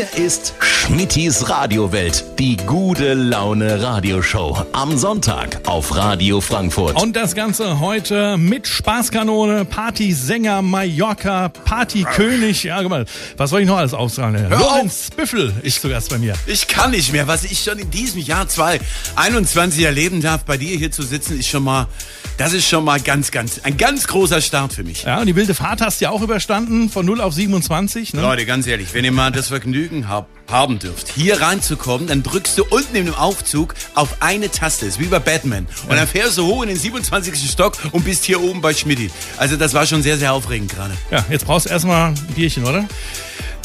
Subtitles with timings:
[0.00, 4.64] Hier ist Schmittis Radiowelt, die gute Laune Radioshow.
[4.72, 6.98] Am Sonntag auf Radio Frankfurt.
[6.98, 12.62] Und das Ganze heute mit Spaßkanone, Partysänger, Mallorca, Partykönig.
[12.62, 13.04] Ja, guck mal,
[13.36, 14.48] was soll ich noch alles ausstrahlen?
[14.48, 16.32] Lorenz Büffel ist zu Gast bei mir.
[16.46, 17.28] Ich kann nicht mehr.
[17.28, 21.48] Was ich schon in diesem Jahr 2021 erleben darf, bei dir hier zu sitzen, ist
[21.48, 21.88] schon mal,
[22.38, 25.02] das ist schon mal ganz, ganz, ein ganz großer Start für mich.
[25.02, 28.14] Ja, und die wilde Fahrt hast du ja auch überstanden, von 0 auf 27.
[28.14, 28.22] Ne?
[28.22, 32.58] Leute, ganz ehrlich, wenn ihr mal das Vergnügen habt, haben dürft, hier reinzukommen, dann drückst
[32.58, 35.66] du unten in dem Aufzug auf eine Taste, ist wie bei Batman.
[35.88, 37.50] Und dann fährst du hoch in den 27.
[37.50, 39.10] Stock und bist hier oben bei Schmidti.
[39.36, 40.94] Also das war schon sehr, sehr aufregend gerade.
[41.10, 42.86] Ja, jetzt brauchst du erstmal ein Bierchen, oder?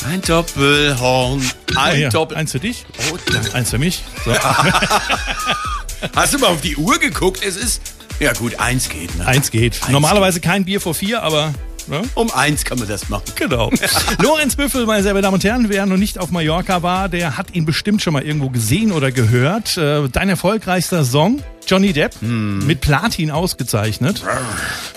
[0.09, 1.41] Ein Doppelhorn,
[1.75, 2.37] ein Hier, Doppel...
[2.37, 3.17] Eins für dich, Oh,
[3.53, 4.03] eins für mich.
[4.23, 4.33] So.
[6.15, 7.43] Hast du mal auf die Uhr geguckt?
[7.43, 7.81] Es ist...
[8.19, 9.15] Ja gut, eins geht.
[9.15, 9.25] Ne?
[9.25, 9.81] Eins geht.
[9.81, 11.53] Eins Normalerweise kein Bier vor vier, aber...
[11.87, 12.01] Ne?
[12.15, 13.23] Um eins kann man das machen.
[13.35, 13.69] Genau.
[14.21, 17.37] Lorenz Büffel, meine sehr verehrten Damen und Herren, wer noch nicht auf Mallorca war, der
[17.37, 19.77] hat ihn bestimmt schon mal irgendwo gesehen oder gehört.
[19.77, 22.65] Äh, Dein erfolgreichster Song, Johnny Depp, Hm.
[22.65, 24.23] mit Platin ausgezeichnet.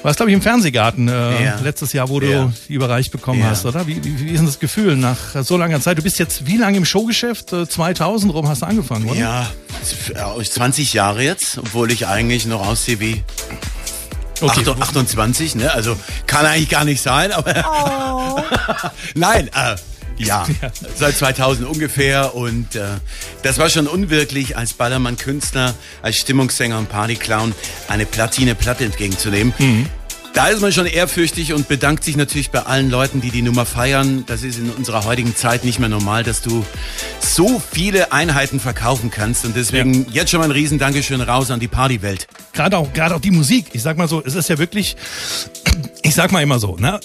[0.03, 1.59] Warst, glaube ich, im Fernsehgarten äh, Ja.
[1.63, 2.53] letztes Jahr, wo du Ja.
[2.69, 3.47] die überreicht bekommen Ja.
[3.51, 3.87] hast, oder?
[3.87, 5.99] Wie, wie, wie ist denn das Gefühl nach so langer Zeit?
[5.99, 7.53] Du bist jetzt wie lange im Showgeschäft?
[7.53, 9.19] Äh, 2000 rum hast du angefangen, oder?
[9.19, 9.51] Ja,
[10.15, 13.23] ja, 20 Jahre jetzt, obwohl ich eigentlich noch aussehe wie
[14.41, 14.65] Okay.
[14.69, 15.73] 8 28, ne?
[15.73, 17.55] Also kann eigentlich gar nicht sein, aber
[19.15, 19.77] nein, äh,
[20.19, 20.47] ja,
[20.97, 22.83] seit 2000 ungefähr und äh,
[23.43, 27.55] das war schon unwirklich als Ballermann-Künstler, als Stimmungssänger und Partyclown
[27.89, 29.55] eine Platine-Platte entgegenzunehmen.
[30.39, 33.67] Da ist man schon ehrfürchtig und bedankt sich natürlich bei allen Leuten, die die Nummer
[33.67, 34.23] feiern.
[34.29, 36.65] Das ist in unserer heutigen Zeit nicht mehr normal, dass du
[37.19, 39.45] so viele Einheiten verkaufen kannst.
[39.45, 42.29] Und deswegen jetzt schon mal ein riesen Dankeschön raus an die Partywelt.
[42.53, 43.67] gerade auch, gerade auch die Musik.
[43.73, 44.97] Ich sag mal so, es ist ja wirklich,
[46.03, 47.01] ich sag mal immer so, ne?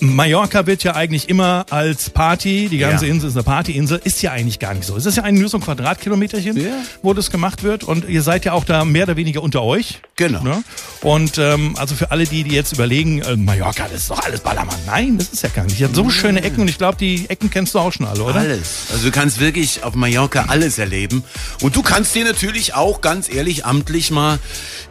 [0.00, 3.12] Mallorca wird ja eigentlich immer als Party, die ganze Ja.
[3.12, 4.96] Insel ist eine Partyinsel, ist ja eigentlich gar nicht so.
[4.96, 6.70] Es ist ja eigentlich nur so ein Quadratkilometerchen, Ja.
[7.02, 10.00] wo das gemacht wird und ihr seid ja auch da mehr oder weniger unter euch.
[10.28, 10.42] Genau.
[10.42, 10.64] Ne?
[11.02, 14.40] Und ähm, also für alle die, die jetzt überlegen, äh, Mallorca, das ist doch alles
[14.40, 14.78] Ballermann.
[14.86, 15.80] Nein, das ist ja gar nicht.
[15.80, 18.22] Ihr habt so schöne Ecken und ich glaube, die Ecken kennst du auch schon alle,
[18.22, 18.36] oder?
[18.36, 18.86] Alles.
[18.92, 21.24] Also du kannst wirklich auf Mallorca alles erleben.
[21.60, 24.38] Und du kannst dir natürlich auch ganz ehrlich amtlich mal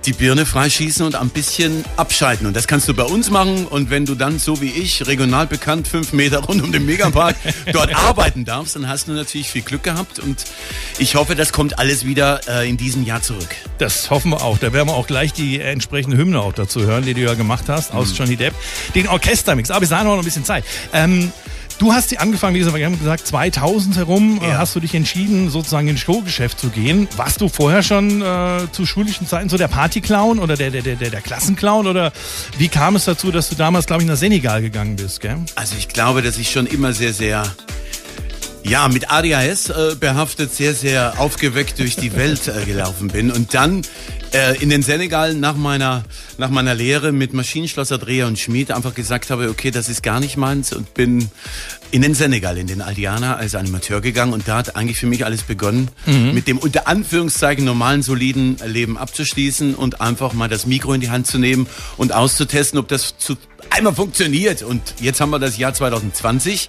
[0.05, 2.45] die Birne freischießen und ein bisschen abschalten.
[2.45, 3.65] Und das kannst du bei uns machen.
[3.67, 7.37] Und wenn du dann, so wie ich, regional bekannt, fünf Meter rund um den Megapark
[7.71, 10.19] dort arbeiten darfst, dann hast du natürlich viel Glück gehabt.
[10.19, 10.43] Und
[10.99, 13.55] ich hoffe, das kommt alles wieder äh, in diesem Jahr zurück.
[13.77, 14.57] Das hoffen wir auch.
[14.57, 17.65] Da werden wir auch gleich die entsprechende Hymne auch dazu hören, die du ja gemacht
[17.67, 18.53] hast, aus Johnny Depp.
[18.95, 19.69] Den Orchestermix.
[19.71, 20.63] Aber bis dahin noch ein bisschen Zeit.
[20.93, 21.31] Ähm,
[21.77, 24.57] du hast die angefangen, wie gesagt, wir haben gesagt, 2000 herum äh, Ja.
[24.57, 27.07] hast du dich entschieden, sozusagen ins Showgeschäft zu gehen.
[27.17, 30.95] Warst du vorher schon äh, zu schulischen Zeiten so der Partyclown oder der, der, der,
[30.95, 31.87] der, der Klassenclown?
[31.87, 32.11] Oder
[32.57, 35.37] wie kam es dazu, dass du damals, glaube ich, nach Senegal gegangen bist, gell?
[35.55, 37.43] Also ich glaube, dass ich schon immer sehr, sehr,
[38.63, 43.31] ja, mit ADHS äh, behaftet, sehr, sehr aufgeweckt durch die Welt äh, gelaufen bin.
[43.31, 43.81] Und dann
[44.33, 46.03] äh, in den Senegal nach meiner,
[46.37, 50.19] nach meiner Lehre mit Maschinenschlosser, Dreher und Schmied einfach gesagt habe, okay, das ist gar
[50.19, 51.29] nicht meins und bin
[51.91, 55.25] in den Senegal, in den Aldiana als Animateur gegangen und da hat eigentlich für mich
[55.25, 60.93] alles begonnen, mit dem unter Anführungszeichen normalen, soliden Leben abzuschließen und einfach mal das Mikro
[60.93, 61.67] in die Hand zu nehmen
[61.97, 63.35] und auszutesten, ob das zu
[63.71, 64.61] einmal funktioniert.
[64.61, 66.67] Und jetzt haben wir das Jahr 2020,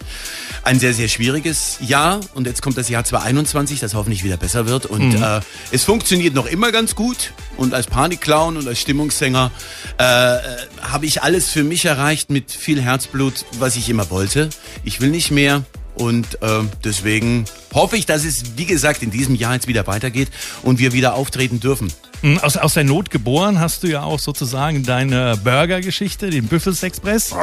[0.64, 2.20] ein sehr, sehr schwieriges Jahr.
[2.34, 4.86] Und jetzt kommt das Jahr 2021, das hoffentlich wieder besser wird.
[4.86, 7.32] Und äh, es funktioniert noch immer ganz gut.
[7.56, 9.50] Und als Panikclown und als Stimmungssänger
[9.98, 10.38] äh, äh,
[10.80, 14.48] habe ich alles für mich erreicht mit viel Herzblut, was ich immer wollte.
[14.84, 15.64] Ich will nicht mehr.
[15.94, 20.28] Und äh, deswegen hoffe ich, dass es, wie gesagt, in diesem Jahr jetzt wieder weitergeht
[20.62, 21.92] und wir wieder auftreten dürfen.
[22.22, 26.82] Mhm, Aus, aus der Not geboren hast du ja auch sozusagen deine Burger-Geschichte, den Büffels
[26.82, 27.34] Express.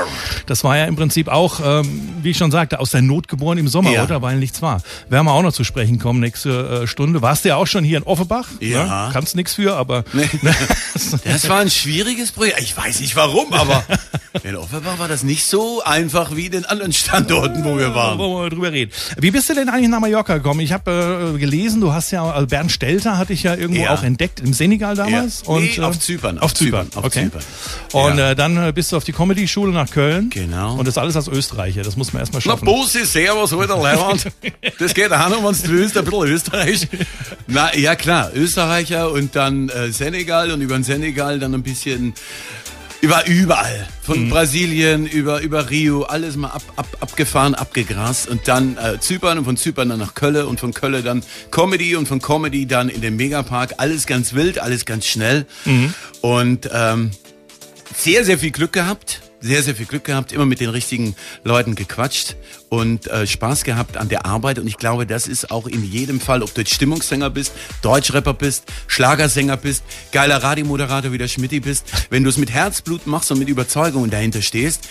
[0.45, 3.57] Das war ja im Prinzip auch, ähm, wie ich schon sagte, aus der Not geboren
[3.57, 4.03] im Sommer, Ja.
[4.03, 4.21] oder?
[4.21, 4.81] Weil nichts war.
[5.09, 7.21] Werden wir auch noch zu sprechen kommen nächste äh, Stunde.
[7.21, 8.47] Warst du ja auch schon hier in Offenbach?
[8.61, 9.07] Ja.
[9.07, 9.09] Ne?
[9.13, 10.03] Kannst nichts für, aber
[11.23, 12.61] Das war ein schwieriges Projekt.
[12.61, 13.83] Ich weiß nicht warum, aber
[14.43, 18.17] in Offenbach war das nicht so einfach wie in den anderen Standorten, wo wir waren.
[18.17, 18.91] Wollen wir mal drüber reden.
[19.17, 20.59] Wie bist du denn eigentlich nach Mallorca gekommen?
[20.61, 23.93] Ich habe äh, gelesen, du hast ja, also Bernd Stelter hatte ich ja irgendwo Ja.
[23.93, 25.43] auch entdeckt, im Senegal damals.
[25.47, 25.59] Ja.
[25.59, 27.23] Nee, auf Zypern, Auf, Zypern, Zypern, okay.
[27.25, 27.41] Zypern.
[27.93, 28.31] Und Ja.
[28.31, 30.29] äh, dann äh, bist du auf die Comedy-Schule nach Köln.
[30.29, 30.75] Genau.
[30.75, 32.65] Und das alles als Österreicher, das muss man erstmal Na, schaffen.
[32.65, 34.27] Bussi, Servus, alter Leihwand.
[34.79, 36.87] Das geht auch noch, wenn du willst, ein bisschen Österreich.
[37.47, 42.13] Na, ja klar, Österreicher und dann äh, Senegal und über den Senegal dann ein bisschen
[43.01, 43.87] über überall.
[44.01, 44.29] Von Mhm.
[44.29, 48.27] Brasilien über, über Rio, alles mal ab, ab, abgefahren, abgegrast.
[48.27, 51.95] Und dann äh, Zypern und von Zypern dann nach Kölle und von Kölle dann Comedy
[51.95, 53.75] und von Comedy dann in den Megapark.
[53.77, 55.45] Alles ganz wild, alles ganz schnell.
[55.65, 55.93] Mhm.
[56.21, 57.11] Und ähm,
[57.95, 59.21] sehr, sehr viel Glück gehabt.
[59.41, 61.15] Sehr, sehr viel Glück gehabt, immer mit den richtigen
[61.45, 62.35] Leuten gequatscht.
[62.69, 66.19] Und äh, Spaß gehabt an der Arbeit und ich glaube, das ist auch in jedem
[66.19, 67.51] Fall, ob du jetzt Stimmungssänger bist,
[67.81, 73.07] Deutschrapper bist, Schlagersänger bist, geiler Radiomoderator wie der Schmidti bist, wenn du es mit Herzblut
[73.07, 74.87] machst und mit Überzeugung dahinter stehst,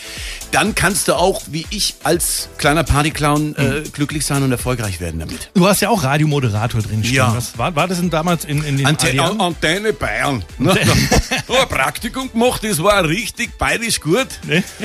[0.50, 3.92] dann kannst du auch, wie ich als kleiner Partyclown, äh, mhm.
[3.92, 5.50] glücklich sein und erfolgreich werden damit.
[5.54, 7.16] Du hast ja auch Radiomoderator drin stehen.
[7.16, 7.34] Ja.
[7.34, 10.44] Was war, war das denn damals in, in den Ante An Antenne Bayern.
[10.58, 10.72] Ne?
[10.72, 14.28] ein Praktikum gemacht, das war richtig bayerisch gut,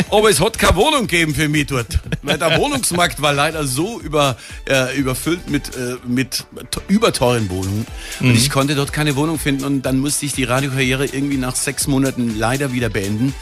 [0.09, 3.99] aber es hat keine Wohnung gegeben für mich dort, weil der Wohnungsmarkt war leider so
[4.01, 4.35] über,
[4.65, 6.45] äh, überfüllt mit, äh, mit
[6.89, 7.85] überteuren Wohnungen
[8.19, 8.29] mhm.
[8.29, 11.55] und ich konnte dort keine Wohnung finden und dann musste ich die Radiokarriere irgendwie nach
[11.55, 13.33] sechs Monaten leider wieder beenden,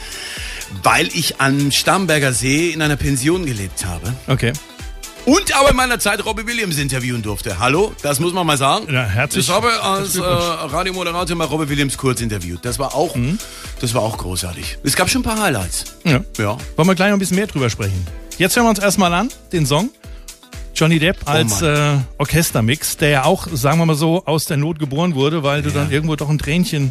[0.84, 4.12] weil ich am Starnberger See in einer Pension gelebt habe.
[4.28, 4.52] Okay.
[5.24, 7.60] Und aber in meiner Zeit Robbie Williams interviewen durfte.
[7.60, 8.92] Hallo, das muss man mal sagen.
[8.92, 9.46] Ja, herzlich.
[9.46, 12.64] Ich habe als äh, Radiomoderator mal Robbie Williams kurz interviewt.
[12.64, 13.38] Das war auch, mhm.
[13.80, 14.78] das war auch großartig.
[14.82, 15.84] Es gab schon ein paar Highlights.
[16.04, 16.20] Ja.
[16.38, 16.56] ja.
[16.76, 18.04] Wollen wir gleich noch ein bisschen mehr drüber sprechen.
[18.36, 19.90] Jetzt hören wir uns erstmal an, den Song.
[20.82, 24.46] Johnny Depp oh als oh äh, Orchestermix, der ja auch, sagen wir mal so, aus
[24.46, 26.90] der Not geboren wurde, weil du dann irgendwo doch ein Tränchen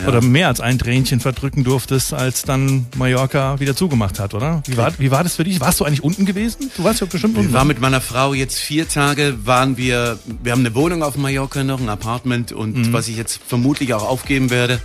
[0.00, 0.08] ja.
[0.08, 4.64] oder mehr als ein Tränchen verdrücken durftest, als dann Mallorca wieder zugemacht hat, oder?
[4.66, 5.60] Wie war, wie war das für dich?
[5.60, 6.68] Warst du eigentlich unten gewesen?
[6.76, 7.50] Du warst ja bestimmt unten.
[7.50, 11.16] Ich war mit meiner Frau jetzt vier Tage, waren wir, wir haben eine Wohnung auf
[11.16, 12.92] Mallorca noch, ein Apartment und mhm.
[12.92, 14.80] was ich jetzt vermutlich auch aufgeben werde,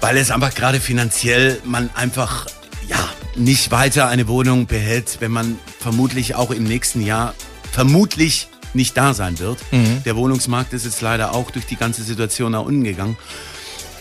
[0.00, 2.46] weil es einfach gerade finanziell man einfach,
[2.88, 7.34] ja, nicht weiter eine Wohnung behält, wenn man vermutlich auch im nächsten Jahr
[7.72, 9.58] vermutlich nicht da sein wird.
[9.72, 10.02] Mhm.
[10.04, 13.16] Der Wohnungsmarkt ist jetzt leider auch durch die ganze Situation nach unten gegangen.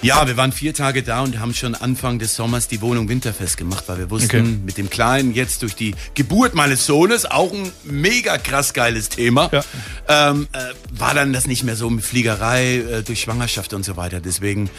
[0.02, 3.56] Ja, wir waren vier Tage da und haben schon Anfang des Sommers die Wohnung winterfest
[3.56, 4.60] gemacht, weil wir wussten, okay.
[4.66, 9.50] mit dem Kleinen jetzt durch die Geburt meines Sohnes, auch ein mega krass geiles Thema,
[9.54, 9.64] ja.
[10.10, 10.60] ähm, äh,
[10.92, 14.20] war dann das nicht mehr so mit Fliegerei äh, durch Schwangerschaft und so weiter.
[14.20, 14.70] Deswegen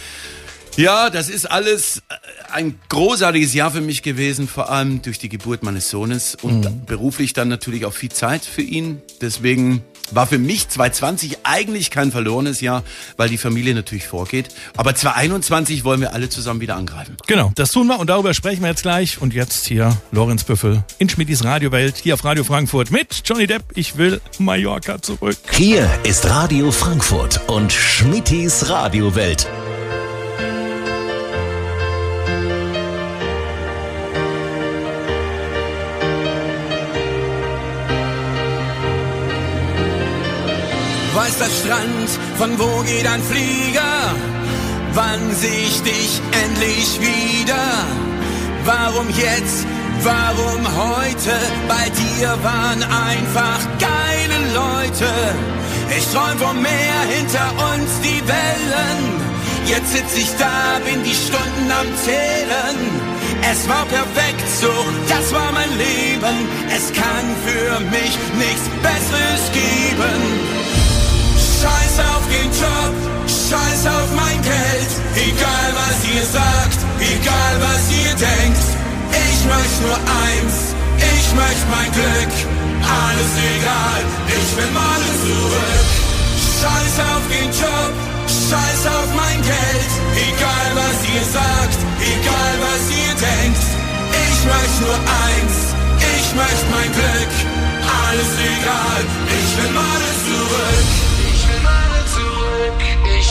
[0.77, 2.15] ja, das ist alles äh,
[2.55, 6.87] ein großartiges Jahr für mich gewesen, vor allem durch die Geburt meines Sohnes und mhm.
[6.87, 9.03] beruflich dann natürlich auch viel Zeit für ihn.
[9.21, 12.85] Deswegen war für mich 2020 eigentlich kein verlorenes Jahr,
[13.17, 14.49] weil die Familie natürlich vorgeht.
[14.77, 17.17] Aber 2021 wollen wir alle zusammen wieder angreifen.
[17.27, 19.21] Genau, das tun wir und darüber sprechen wir jetzt gleich.
[19.21, 23.65] Und jetzt hier Lorenz Büffel in Schmidtis Radiowelt, hier auf Radio Frankfurt mit Johnny Depp.
[23.75, 25.39] Ich will Mallorca zurück.
[25.51, 29.49] Hier ist Radio Frankfurt und Schmidtis Radiowelt.
[41.15, 44.15] Weiß der Strand, von wo geht ein Flieger?
[44.95, 47.67] Wann seh ich dich endlich wieder?
[48.65, 49.67] Warum jetzt?
[50.03, 51.35] Warum heute?
[51.69, 55.09] Bei dir waren einfach geile Leute.
[55.97, 59.25] Ich träum vom Meer, hinter uns die Wellen.
[59.67, 62.79] Jetzt sitz ich da, bin die Stunden am Zählen.
[63.51, 64.73] Es war perfekt so,
[65.09, 66.37] das war mein Leben.
[66.75, 70.44] Es kann für mich nichts Besseres geben.
[71.65, 72.93] Scheiß auf den Job,
[73.25, 74.93] scheiß auf mein Geld.
[75.17, 78.65] Egal was ihr sagt, egal was ihr denkt.
[79.09, 82.33] Ich möchte nur eins, ich möchte mein Glück.
[82.85, 85.89] Alles egal, ich will mal zurück.
[86.61, 87.93] Scheiß auf den Job,
[88.29, 89.93] scheiß auf mein Geld.
[90.21, 93.65] Egal was ihr sagt, egal was ihr denkt.
[94.13, 95.57] Ich möchte nur eins,
[96.13, 97.33] ich möchte mein Glück.
[98.05, 99.01] Alles egal,
[99.33, 101.14] ich will mal zurück.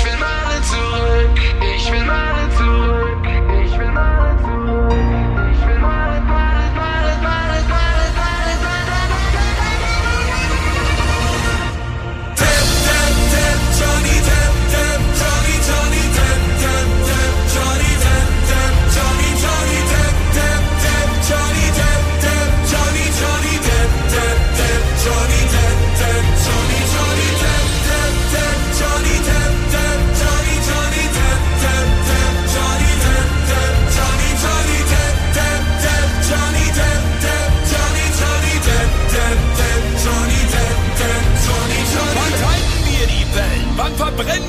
[0.03, 1.39] Ich will mal zurück,
[1.77, 2.42] ich will mal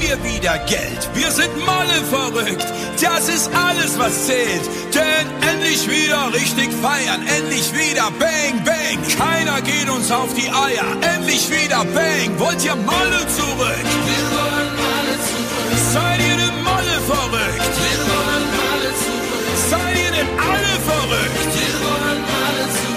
[0.07, 1.09] wir wieder Geld.
[1.15, 2.67] Wir sind Molle verrückt,
[3.01, 4.65] das ist alles, was zählt.
[4.93, 8.99] Denn endlich wieder richtig feiern, endlich wieder Bang, Bang.
[9.19, 12.31] Keiner geht uns auf die Eier, endlich wieder Bang.
[12.39, 13.85] Wollt ihr Molle zurück?
[14.11, 15.81] Wir wollen Molle zurück.
[15.93, 17.75] Seid ihr denn Molle verrückt?
[17.87, 19.57] Wir wollen Molle zurück.
[19.71, 21.53] Seid ihr denn alle verrückt?
[21.61, 22.95] Wir wollen Molle zurück.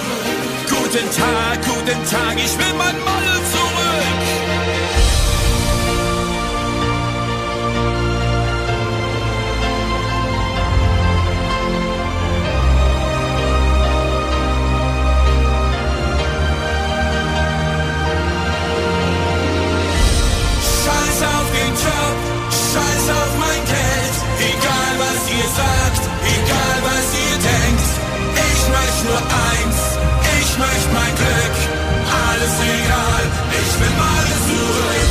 [0.75, 3.36] Guten Tag, guten Tag, ich will mein Molle
[30.57, 31.57] ich möchte mein Glück,
[32.29, 35.06] alles egal, ich will mal zurück.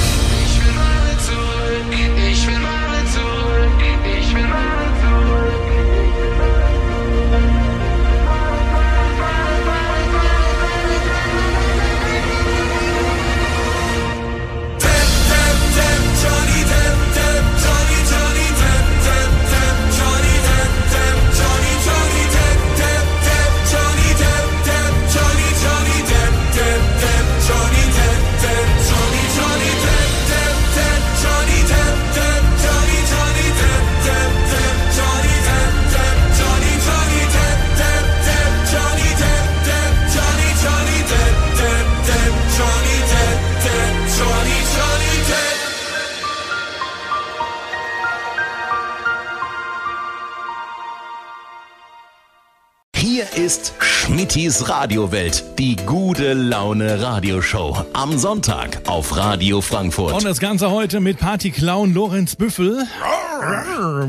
[53.46, 57.86] Ist Schmittis Radiowelt, die gute Laune Radioshow.
[57.92, 60.14] Am Sonntag auf Radio Frankfurt.
[60.14, 62.84] Und das Ganze heute mit Partyclown Lorenz Büffel.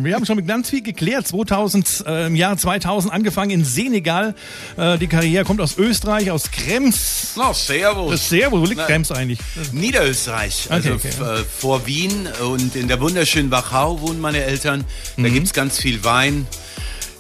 [0.02, 1.28] Wir haben schon mit ganz viel geklärt.
[1.28, 4.34] 2000, äh, Im Jahr 2000 angefangen in Senegal.
[4.76, 7.34] Äh, die Karriere kommt aus Österreich, aus Krems.
[7.36, 8.14] Na, servus.
[8.14, 9.38] Das ist sehr, wo liegt Na, Krems eigentlich?
[9.72, 14.84] Niederösterreich, also Okay, äh, vor Wien und in der wunderschönen Wachau wohnen meine Eltern.
[15.16, 15.24] Mhm.
[15.24, 16.48] Da gibt's ganz viel Wein.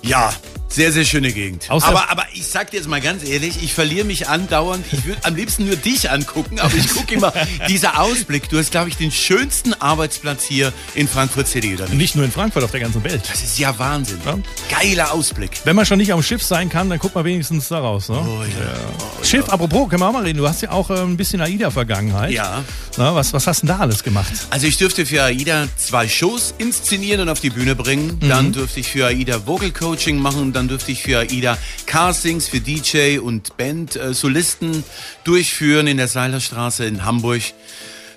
[0.01, 0.33] Ja,
[0.67, 1.65] sehr, sehr schöne Gegend.
[1.69, 4.85] Aber, aber ich sag dir jetzt mal ganz ehrlich, ich verliere mich andauernd.
[4.91, 7.33] Ich würde am liebsten nur dich angucken, aber ich gucke immer,
[7.67, 8.49] dieser Ausblick.
[8.49, 11.97] Du hast, glaube ich, den schönsten Arbeitsplatz hier in Frankfurt City, oder nicht?
[11.97, 13.21] Nicht nur in Frankfurt, auf der ganzen Welt.
[13.29, 14.19] Das ist ja Wahnsinn.
[14.25, 14.37] Ja.
[14.69, 15.51] Geiler Ausblick.
[15.63, 18.09] Wenn man schon nicht am Schiff sein kann, dann guckt man wenigstens da raus.
[18.09, 18.17] Ne?
[18.17, 19.25] Oh ja.
[19.25, 20.37] Schiff, apropos, können wir auch mal reden.
[20.37, 22.31] Du hast ja auch äh, ein bisschen AIDA-Vergangenheit.
[22.31, 22.63] Ja.
[22.97, 24.31] Na, was, was hast du denn da alles gemacht?
[24.49, 28.19] Also ich dürfte für AIDA zwei Shows inszenieren und auf die Bühne bringen.
[28.21, 30.53] Dann dürfte ich für AIDA Vocal Coaching machen.
[30.57, 34.83] Dann dürfte ich für AIDA Castings für DJ und Band äh, Solisten
[35.23, 37.41] durchführen in der Seilerstraße in Hamburg.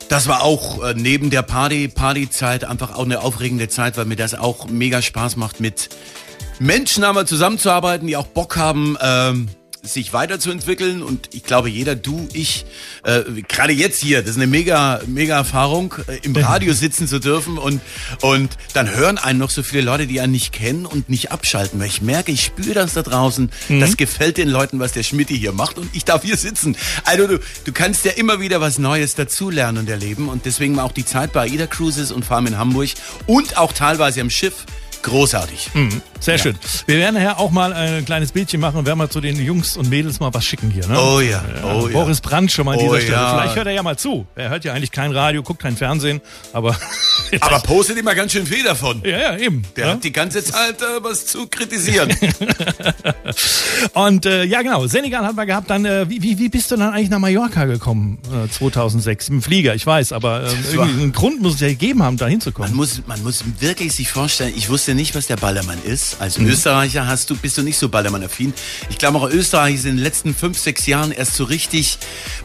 [0.08, 4.16] Das war auch äh, neben der Party, Partyzeit einfach auch eine aufregende Zeit, weil mir
[4.16, 5.90] das auch mega Spaß macht, mit
[6.58, 9.48] Menschen einmal zusammenzuarbeiten, die auch Bock haben, ähm,
[9.82, 11.02] sich weiterzuentwickeln.
[11.02, 12.66] Und ich glaube jeder, du, ich,
[13.04, 17.20] äh, gerade jetzt hier, das ist eine mega, mega Erfahrung, äh, im Radio sitzen zu
[17.20, 17.58] dürfen.
[17.58, 17.80] Und
[18.22, 21.78] und dann hören einen noch so viele Leute, die einen nicht kennen und nicht abschalten,
[21.78, 25.38] weil ich merke, ich spüre das da draußen, das gefällt den Leuten, was der Schmidti
[25.38, 25.78] hier macht.
[25.78, 26.76] Und ich darf hier sitzen.
[27.04, 30.28] Also du, du kannst ja immer wieder was Neues dazulernen und erleben.
[30.28, 32.90] Und deswegen war auch die Zeit bei AIDA Cruises und allem in Hamburg
[33.26, 34.64] und auch teilweise am Schiff
[35.02, 35.70] großartig.
[36.20, 36.54] Sehr schön.
[36.86, 39.76] Wir werden nachher auch mal ein kleines Bildchen machen und werden mal zu den Jungs
[39.76, 40.86] und Mädels mal was schicken hier.
[40.86, 40.98] Ne?
[41.00, 41.92] Oh ja, oh ja.
[41.92, 43.12] Boris Brandt schon mal an Oh dieser Stelle.
[43.16, 43.34] ja.
[43.38, 44.26] Vielleicht hört er ja mal zu.
[44.34, 46.20] Er hört ja eigentlich kein Radio, guckt kein Fernsehen,
[46.52, 46.76] aber.
[47.40, 49.02] Aber postet immer ganz schön viel davon.
[49.04, 49.62] ja, ja, eben.
[49.76, 49.92] Der ja?
[49.92, 52.12] hat die ganze Zeit äh, was zu kritisieren.
[53.94, 54.86] Und äh, ja, genau.
[54.86, 55.70] Senegal hat man gehabt.
[55.70, 58.18] Dann, äh, wie, wie, bist du dann eigentlich nach Mallorca gekommen?
[58.32, 62.02] Äh, 2006 im Flieger, ich weiß, aber ähm, irgendwie einen Grund muss es ja gegeben
[62.02, 62.74] haben, da Man hinzukommen.
[62.74, 66.09] muss, man muss wirklich sich vorstellen, ich wusste nicht, was der Ballermann ist.
[66.18, 66.48] Als Mhm.
[66.48, 68.52] Österreicher hast du, bist du nicht so Ballermann-affin.
[68.88, 71.98] Ich glaube auch Österreich ist in den letzten fünf, sechs Jahren erst so richtig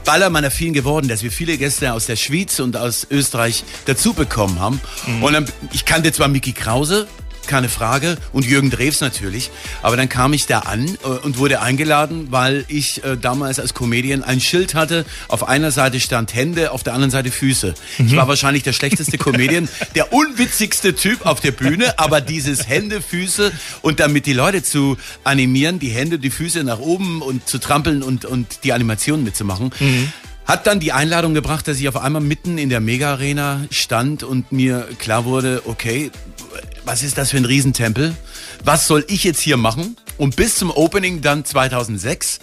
[0.04, 4.80] Ballermann-affin geworden, dass wir viele Gäste aus der Schweiz und aus Österreich dazu bekommen haben.
[5.08, 5.24] Mhm.
[5.24, 7.08] Und dann, ich kannte zwar Mickey Krause,
[7.48, 11.62] keine Frage, und Jürgen Drews natürlich, aber dann kam ich da an äh, und wurde
[11.62, 15.06] eingeladen, weil ich äh, damals als Comedian ein Schild hatte.
[15.28, 17.74] Auf einer Seite stand Hände, auf der anderen Seite Füße.
[17.98, 23.02] Ich war wahrscheinlich der schlechteste Comedian, der unwitzigste Typ auf der Bühne, aber dieses Hände,
[23.02, 27.58] Füße und damit die Leute zu animieren, die Hände, die Füße nach oben und zu
[27.58, 29.72] trampeln und, und die Animationen mitzumachen.
[30.46, 34.52] Hat dann die Einladung gebracht, dass ich auf einmal mitten in der Mega-Arena stand und
[34.52, 36.12] mir klar wurde, okay,
[36.86, 38.16] was ist das für ein Riesentempel?
[38.64, 39.98] Was soll ich jetzt hier machen?
[40.18, 42.40] Und bis zum Opening dann 2006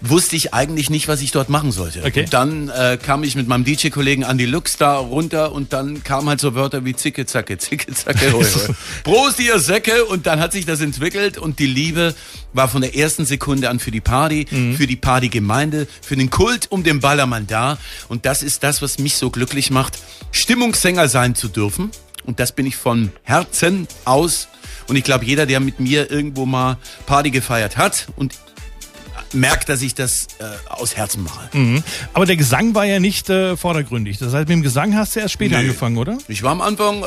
[0.00, 2.04] wusste ich eigentlich nicht, was ich dort machen sollte.
[2.04, 2.24] Okay.
[2.24, 6.28] Und dann äh, kam ich mit meinem DJ-Kollegen Andy Lux da runter und dann kamen
[6.28, 8.74] halt so Wörter wie Zicke, Zacke, Zicke, Zacke, hoi, hoi.
[9.02, 10.04] Prost, ihr Säcke!
[10.04, 12.14] Und dann hat sich das entwickelt und die Liebe
[12.52, 16.70] war von der ersten Sekunde an für die Party, für die Partygemeinde, für den Kult
[16.70, 17.78] um den Ballermann da.
[18.08, 19.98] Und das ist das, was mich so glücklich macht,
[20.30, 21.90] Stimmungssänger sein zu dürfen.
[22.28, 24.48] Und das bin ich von Herzen aus.
[24.86, 28.34] Und ich glaube, jeder, der mit mir irgendwo mal Party gefeiert hat und
[29.32, 31.50] merkt, dass ich das äh, aus Herzen mache.
[32.14, 34.18] Aber der Gesang war ja nicht äh, vordergründig.
[34.18, 35.62] Das heißt, mit dem Gesang hast du erst später Nee.
[35.64, 36.16] angefangen, oder?
[36.28, 37.06] Ich war am Anfang äh,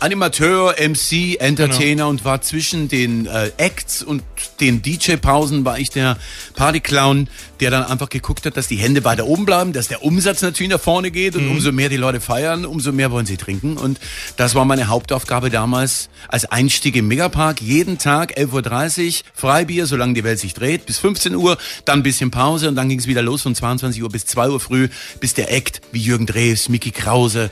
[0.00, 4.22] Animateur, MC, Entertainer und war zwischen den äh, Acts und
[4.60, 6.16] den DJ-Pausen war ich der
[6.56, 7.28] Partyclown,
[7.62, 10.72] der dann einfach geguckt hat, dass die Hände weiter oben bleiben, dass der Umsatz natürlich
[10.72, 13.76] nach vorne geht und umso mehr die Leute feiern, umso mehr wollen sie trinken.
[13.76, 14.00] Und
[14.36, 17.62] das war meine Hauptaufgabe damals als Einstieg im Megapark.
[17.62, 22.02] Jeden Tag 11.30 Uhr Freibier, solange die Welt sich dreht, bis 15 Uhr, dann ein
[22.02, 24.88] bisschen Pause und dann ging es wieder los von 22 Uhr bis 2 Uhr früh,
[25.20, 27.48] bis der Act wie Jürgen Drews, Mickey Krause,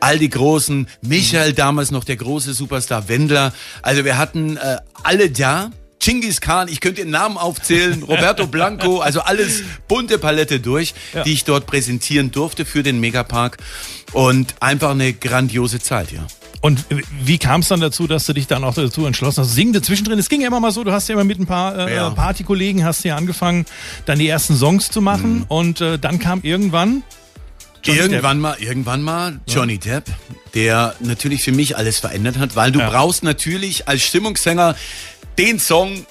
[0.00, 3.54] all die Großen, Michael damals noch der große Superstar Wendler.
[3.80, 5.70] Also wir hatten äh, alle da.
[6.04, 10.92] Genghis Khan, ich könnte den Namen aufzählen, Roberto Blanco, also alles bunte Palette durch,
[11.24, 13.56] die ich dort präsentieren durfte für den Megapark.
[14.12, 16.26] Und einfach eine grandiose Zeit, ja.
[16.60, 16.84] Und
[17.22, 20.18] wie kam es dann dazu, dass du dich dann auch dazu entschlossen hast, singen zwischendrin?
[20.18, 22.10] Es ging ja immer mal so, du hast ja immer mit ein paar äh, Ja.
[22.10, 23.66] Partykollegen, hast ja angefangen,
[24.06, 25.44] dann die ersten Songs zu machen Mhm.
[25.48, 27.02] und äh, dann kam irgendwann
[27.82, 30.04] Johnny irgendwann mal, irgendwann mal Johnny Depp,
[30.54, 32.88] der natürlich für mich alles verändert hat, weil du Ja.
[32.88, 34.74] brauchst natürlich als Stimmungssänger
[35.38, 36.02] den Song, äh,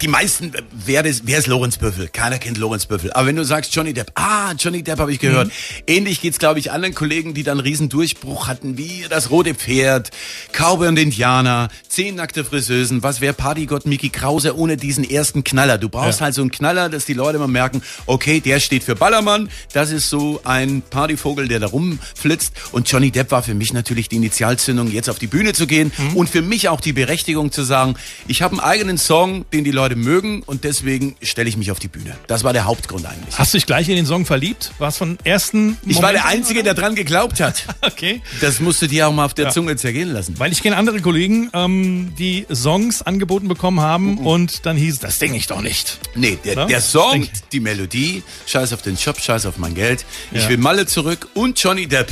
[0.00, 2.08] die meisten, äh, wer ist, wer ist Lorenz Büffel?
[2.08, 3.12] Keiner kennt Lorenz Büffel.
[3.12, 5.48] Aber wenn du sagst Johnny Depp, ah, Johnny Depp habe ich gehört.
[5.48, 5.52] Mhm.
[5.86, 9.54] Ähnlich geht's, glaube ich, anderen Kollegen, die dann einen riesen Durchbruch hatten, wie das Rote
[9.54, 10.10] Pferd,
[10.52, 15.76] Cowboy und Indianer, Zehn nackte Friseusen, was wäre Partygott Mickey Krause ohne diesen ersten Knaller?
[15.76, 16.24] Du brauchst Ja.
[16.24, 19.90] halt so einen Knaller, dass die Leute mal merken, okay, der steht für Ballermann, das
[19.90, 22.52] ist so ein Partyvogel, der da rumflitzt.
[22.72, 25.92] Und Johnny Depp war für mich natürlich die Initialzündung, jetzt auf die Bühne zu gehen
[25.98, 26.16] Mhm.
[26.16, 27.94] und für mich auch die Berechtigung zu sagen,
[28.26, 31.88] ich habe eigenen Song, den die Leute mögen und deswegen stelle ich mich auf die
[31.88, 32.16] Bühne.
[32.26, 33.38] Das war der Hauptgrund eigentlich.
[33.38, 34.72] Hast du dich gleich in den Song verliebt?
[34.78, 37.64] Warst von ersten Ich war der Einzige, der dran geglaubt hat.
[37.84, 38.22] Okay.
[38.40, 39.50] Das musst du dir auch mal auf der Ja.
[39.50, 40.38] Zunge zergehen lassen.
[40.38, 44.26] Weil ich kenne andere Kollegen, ähm, die Songs angeboten bekommen haben Mhm.
[44.26, 45.98] und dann hieß es, das singe ich doch nicht.
[46.14, 46.66] Nee, der, Ne?
[46.66, 50.48] der Song, die Melodie, Scheiß auf den Job, Scheiß auf mein Geld, ich Ja.
[50.48, 52.08] will Malle zurück und Johnny Depp.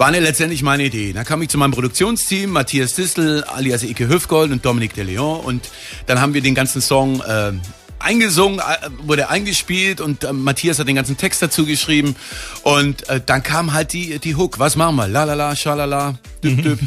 [0.00, 1.12] Waren ja letztendlich meine Idee.
[1.12, 5.40] Dann kam ich zu meinem Produktionsteam, Matthias Distel, alias Ike Höfgold und Dominique de Leon.
[5.40, 5.68] Und
[6.06, 7.52] dann haben wir den ganzen Song äh,
[7.98, 12.16] eingesungen, äh, wurde eingespielt und äh, Matthias hat den ganzen Text dazu geschrieben.
[12.62, 14.58] Und äh, dann kam halt die, die Hook.
[14.58, 15.06] Was machen wir?
[15.06, 16.80] La la la, schalala, düpp, düpp.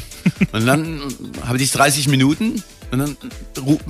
[0.52, 3.18] Und dann äh, habe ich 30 Minuten und dann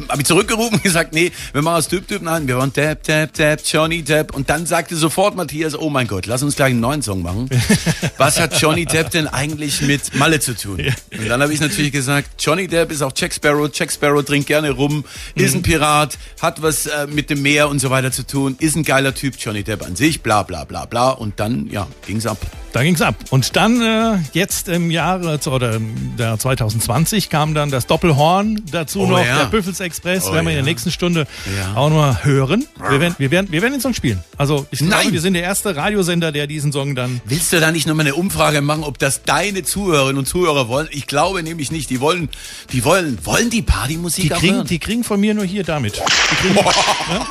[0.07, 3.33] habe ich zurückgerufen und gesagt, nee, wir machen Düpp Düpp, nein, wir wollen Depp, Depp,
[3.33, 4.33] Depp, Johnny Depp.
[4.33, 7.49] Und dann sagte sofort Matthias, oh mein Gott, lass uns gleich einen neuen Song machen.
[8.17, 10.79] Was hat Johnny Depp denn eigentlich mit Malle zu tun?
[10.79, 14.47] Und dann habe ich natürlich gesagt, Johnny Depp ist auch Jack Sparrow, Jack Sparrow trinkt
[14.47, 15.03] gerne rum,
[15.35, 18.77] ist ein Pirat, hat was äh, mit dem Meer und so weiter zu tun, ist
[18.77, 21.09] ein geiler Typ, Johnny Depp an sich, bla bla bla bla.
[21.09, 22.37] Und dann, ja, ging's ab.
[22.71, 23.15] Da ging's ab.
[23.29, 28.92] Und dann äh, jetzt im Jahre oder im Jahr 2020 kam dann das Doppelhorn dazu
[29.01, 29.39] Oh noch ja.
[29.39, 30.25] der Büffels Express.
[30.27, 30.69] Oh werden wir in der ja.
[30.69, 31.25] nächsten Stunde
[31.57, 31.75] Ja.
[31.75, 32.65] auch noch hören.
[32.89, 34.23] Wir werden, wir werden, wir werden den Song spielen.
[34.37, 37.21] Also ich glaube, wir sind der erste Radiosender, der diesen Song dann.
[37.25, 40.87] Willst du da nicht nochmal eine Umfrage machen, ob das deine Zuhörerinnen und Zuhörer wollen?
[40.91, 41.89] Ich glaube nämlich nicht.
[41.89, 42.29] Die wollen,
[42.71, 44.67] die wollen, wollen die Partymusik Die auch kriegen, hören?
[44.67, 45.93] die kriegen von mir nur hier damit.
[46.41, 46.55] Kriegen,
[47.09, 47.27] ja?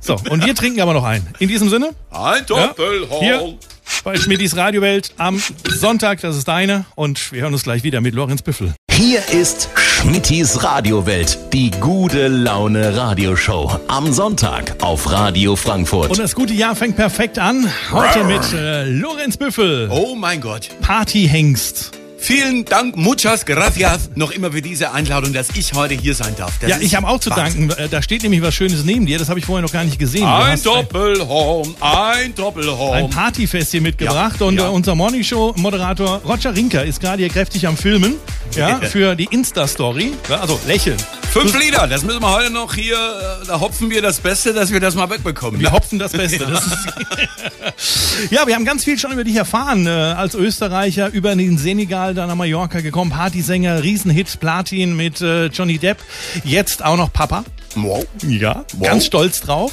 [0.00, 1.26] So, und wir trinken aber noch ein.
[1.40, 3.24] In diesem Sinne, Ein ja, Doppelhorn.
[3.24, 3.54] hier
[4.04, 6.84] bei Schmidtis Radiowelt am Sonntag, das ist deine.
[6.94, 8.72] Und wir hören uns gleich wieder mit Lorenz Büffel.
[8.96, 13.78] Hier ist Schmittis Radiowelt, die gute Laune Radioshow.
[13.88, 16.08] Am Sonntag auf Radio Frankfurt.
[16.08, 17.70] Und das gute Jahr fängt perfekt an.
[17.92, 20.70] Heute mit äh, Lorenz Büffel, Oh mein Gott.
[20.80, 21.90] Partyhengst.
[22.26, 26.54] Vielen Dank, muchas gracias, noch immer für diese Einladung, dass ich heute hier sein darf.
[26.60, 27.68] Das Ja, ich habe auch zu Wahnsinn.
[27.68, 27.84] danken.
[27.84, 29.16] Äh, Da steht nämlich was Schönes neben dir.
[29.20, 30.24] Das habe ich vorher noch gar nicht gesehen.
[30.26, 32.98] Ein hast Doppelhorn, ein Doppelhorn.
[32.98, 34.66] ein Partyfest hier mitgebracht Ja, und ja.
[34.66, 38.14] äh, unser Morningshow-Moderator Roger Rinker ist gerade hier kräftig am Filmen
[38.56, 40.12] ja, für die Insta-Story.
[40.28, 40.96] Ja, also lächeln.
[41.30, 44.72] Fünf Lieder, das müssen wir heute noch hier, äh, da hopfen wir das Beste, dass
[44.72, 45.60] wir das mal wegbekommen.
[45.60, 46.46] Wir hopfen das Beste.
[46.46, 49.86] Das ist ja, wir haben ganz viel schon über dich erfahren.
[49.86, 55.46] Äh, als Österreicher über den Senegal, dann nach Mallorca gekommen, Partysänger, Riesenhit, Platin mit äh,
[55.46, 55.98] Johnny Depp.
[56.44, 57.44] Jetzt auch noch Papa.
[57.74, 58.06] Wow.
[58.26, 58.86] Ja, Wow.
[58.88, 59.70] ganz stolz drauf.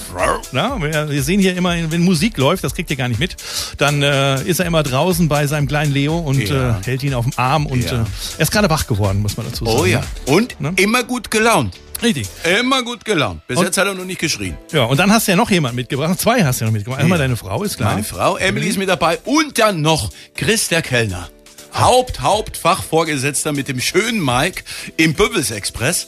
[0.52, 3.38] Ja, wir, wir sehen hier immer, wenn Musik läuft, das kriegt ihr gar nicht mit,
[3.78, 6.80] dann äh, ist er immer draußen bei seinem kleinen Leo und Ja.
[6.80, 8.02] äh, hält ihn auf dem Arm und Ja.
[8.02, 8.06] äh,
[8.38, 9.78] er ist gerade wach geworden, muss man dazu sagen.
[9.80, 10.04] Oh ja.
[10.26, 10.74] Und Ne?
[10.76, 11.76] immer gut gelaunt.
[12.02, 12.28] Richtig.
[12.60, 13.48] Immer gut gelaunt.
[13.48, 14.58] Bis Und- jetzt hat er noch nicht geschrien.
[14.74, 16.20] Ja, und dann hast du ja noch jemand mitgebracht.
[16.20, 17.00] Zwei hast du ja noch mitgebracht.
[17.00, 17.24] Einmal Ja.
[17.24, 17.94] deine Frau, ist klar.
[17.94, 21.30] Meine Frau Emily ist mit dabei und dann noch Chris der Kellner.
[21.74, 24.64] Haupt, Hauptfachvorgesetzter mit dem schönen Mike
[24.98, 26.08] im Böbels Express,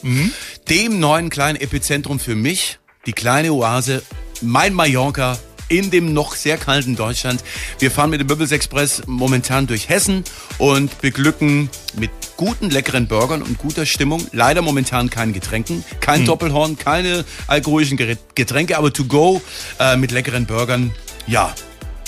[0.69, 4.03] dem neuen kleinen Epizentrum für mich, die kleine Oase,
[4.41, 7.43] mein Mallorca in dem noch sehr kalten Deutschland.
[7.79, 10.23] Wir fahren mit dem Böbels Express momentan durch Hessen
[10.57, 14.25] und beglücken mit guten, leckeren Burgern und guter Stimmung.
[14.31, 17.97] Leider momentan keinen Getränken, kein Doppelhorn, keine alkoholischen
[18.35, 19.41] Getränke, aber to go
[19.79, 20.93] äh, mit leckeren Burgern.
[21.27, 21.55] Ja,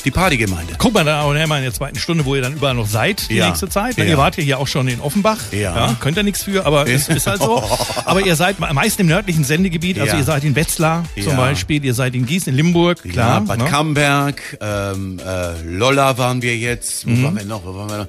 [0.07, 0.73] die Partygemeinde.
[0.77, 3.29] Guck mal, da auch mal in der zweiten Stunde, wo ihr dann überall noch seid,
[3.29, 3.47] die Ja.
[3.49, 3.97] nächste Zeit.
[3.97, 4.05] Ja.
[4.05, 5.37] Ihr wart ja hier auch schon in Offenbach.
[5.51, 5.95] Ja.
[5.99, 7.61] könnt ihr nichts für, aber es ist halt so.
[8.05, 9.99] Aber ihr seid meist im nördlichen Sendegebiet.
[9.99, 10.19] Also Ja.
[10.19, 11.35] ihr seid in Wetzlar zum Ja.
[11.37, 13.35] Beispiel, ihr seid in Gießen, in Limburg, klar.
[13.35, 13.65] ja, Bad ne?
[13.65, 17.05] Camberg, ähm, äh, Lolla waren wir jetzt.
[17.05, 17.19] Mhm.
[17.19, 17.65] Wo waren wir noch?
[17.65, 18.07] Wo waren wir noch?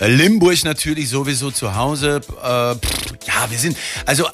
[0.00, 2.16] Äh, Limburg natürlich sowieso zu Hause.
[2.42, 2.90] Äh, pff,
[3.26, 4.26] ja, wir sind also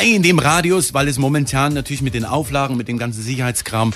[0.00, 3.92] in dem Radius, weil es momentan natürlich mit den Auflagen, mit dem ganzen Sicherheitskram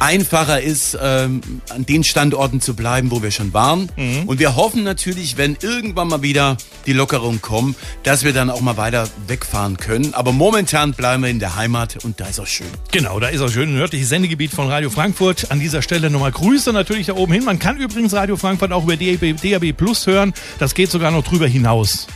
[0.00, 3.90] einfacher ist, ähm, an den Standorten zu bleiben, wo wir schon waren.
[3.96, 4.24] Mhm.
[4.26, 6.56] Und wir hoffen natürlich, wenn irgendwann mal wieder
[6.86, 10.14] die Lockerungen kommen, dass wir dann auch mal weiter wegfahren können.
[10.14, 12.66] Aber momentan bleiben wir in der Heimat und da ist auch schön.
[12.92, 15.50] Genau, da ist auch schön nördliches Sendegebiet von Radio Frankfurt.
[15.50, 17.44] An dieser Stelle nochmal Grüße natürlich da oben hin.
[17.44, 20.34] Man kann übrigens Radio Frankfurt auch über DAB, DAB Plus hören.
[20.58, 22.06] Das geht sogar noch drüber hinaus.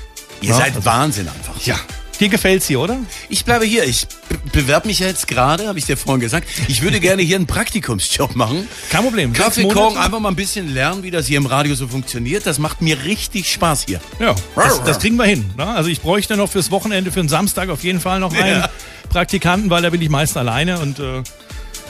[0.40, 1.64] Ihr Ja, seid also- Wahnsinn einfach.
[1.64, 1.76] Ja.
[2.20, 2.98] Dir gefällt's hier, oder?
[3.30, 3.84] Ich bleibe hier.
[3.84, 6.46] Ich be- bewerbe mich ja jetzt gerade, habe ich dir vorhin gesagt.
[6.68, 8.68] Ich würde gerne hier einen Praktikumsjob machen.
[8.90, 9.32] Kein Problem.
[9.32, 12.44] Kaffee kochen, einfach mal ein bisschen lernen, wie das hier im Radio so funktioniert.
[12.46, 14.00] Das macht mir richtig Spaß hier.
[14.18, 15.50] Ja, das, das kriegen wir hin.
[15.56, 15.66] Ne?
[15.66, 18.70] Also ich bräuchte noch fürs Wochenende, für den Samstag auf jeden Fall noch einen Ja.
[19.08, 21.22] Praktikanten, weil da bin ich meist alleine und äh,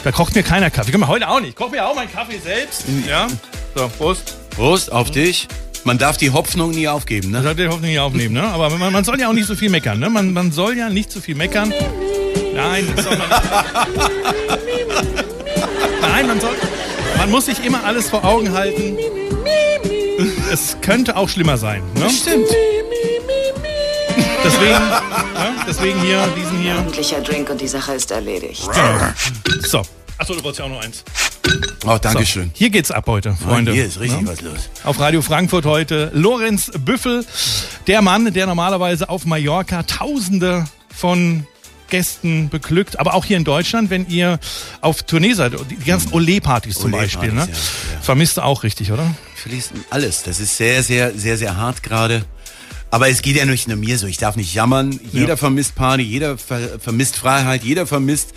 [0.04, 0.92] da kocht mir keiner Kaffee.
[0.92, 1.50] Guck mal, heute auch nicht.
[1.50, 2.84] Ich koche mir auch meinen Kaffee selbst.
[3.08, 3.26] Ja.
[3.74, 4.36] So, Prost.
[4.50, 5.48] Prost auf dich.
[5.84, 7.48] Man darf die Hoffnung nie aufgeben, Das ne?
[7.50, 8.42] hat der hoffentlich nicht aufnehmen, ne?
[8.42, 10.10] Aber man, man soll ja auch nicht so viel meckern, ne?
[10.10, 11.72] Man, man soll ja nicht so viel meckern.
[12.54, 13.28] Nein, das soll man
[16.02, 16.54] Nein, man soll.
[17.16, 18.98] Man muss sich immer alles vor Augen halten.
[20.52, 21.82] Es könnte auch schlimmer sein.
[21.94, 22.10] Ne?
[22.10, 22.48] Stimmt.
[24.44, 25.00] Deswegen, ne?
[25.66, 26.74] deswegen hier, diesen hier.
[26.76, 28.68] Ordentlicher Drink und die Sache ist erledigt.
[29.62, 29.82] So.
[30.18, 31.04] Achso, du wolltest ja auch noch eins.
[31.84, 31.98] Oh, So.
[31.98, 32.50] Dankeschön.
[32.54, 33.72] Hier geht's ab heute, Freunde.
[33.72, 34.28] Hier ist richtig Ne?
[34.28, 34.68] was los.
[34.84, 37.24] Auf Radio Frankfurt heute Lorenz Büffel,
[37.86, 41.46] der Mann, der normalerweise auf Mallorca Tausende von
[41.88, 44.38] Gästen beglückt, aber auch hier in Deutschland, wenn ihr
[44.80, 47.40] auf Tournee seid, die ganzen Olé-Partys zum Olé-Partys, Beispiel, ne?
[47.40, 48.00] ja, ja.
[48.00, 49.12] vermisst du auch richtig, oder?
[49.34, 50.22] Verliest alles.
[50.22, 52.24] Das ist sehr, sehr, sehr, sehr hart gerade.
[52.92, 54.06] Aber es geht ja nicht nur mir so.
[54.06, 54.98] Ich darf nicht jammern.
[55.12, 55.36] Jeder Ja.
[55.36, 58.32] vermisst Party, jeder ver vermisst Freiheit, jeder vermisst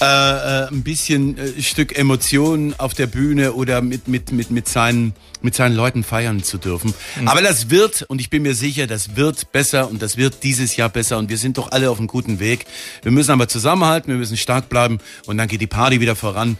[0.00, 4.68] äh, äh, ein bisschen äh, Stück Emotionen auf der Bühne oder mit mit mit mit
[4.68, 6.92] seinen mit seinen Leuten feiern zu dürfen.
[7.20, 7.28] Mhm.
[7.28, 10.76] Aber das wird und ich bin mir sicher, das wird besser und das wird dieses
[10.76, 12.66] Jahr besser und wir sind doch alle auf einem guten Weg.
[13.02, 16.56] Wir müssen aber zusammenhalten, wir müssen stark bleiben und dann geht die Party wieder voran.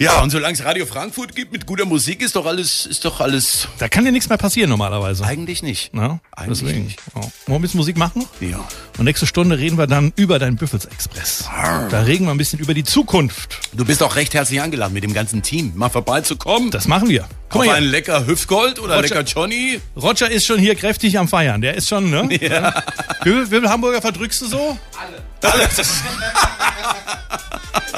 [0.00, 3.20] Ja, und solange es Radio Frankfurt gibt mit guter Musik, ist doch alles, ist doch
[3.20, 5.24] alles Da kann dir nichts mehr passieren normalerweise.
[5.24, 5.92] eigentlich nicht.
[5.92, 6.84] Ja, Eigentlich deswegen.
[6.84, 7.00] nicht.
[7.16, 7.22] Ja.
[7.22, 8.24] Wollen wir ein bisschen Musik machen?
[8.40, 8.60] Ja.
[8.96, 11.48] Und nächste Stunde reden wir dann über deinen Büffels-Express.
[11.90, 13.58] Da reden wir ein bisschen über die Zukunft.
[13.72, 16.70] Du bist auch recht herzlich eingeladen, mit dem ganzen Team mal vorbeizukommen.
[16.70, 17.26] Das machen wir.
[17.48, 17.90] Guck Auf mal ein hier.
[17.90, 19.80] lecker Hüftgold oder Roger- lecker Johnny.
[19.96, 21.60] Roger ist schon hier kräftig am Feiern.
[21.60, 22.28] Der ist schon, ne?
[22.40, 22.84] Ja.
[23.24, 24.78] Wie, viel- wie viel Hamburger verdrückst du so?
[25.42, 25.52] Alle.
[25.52, 25.68] Alle.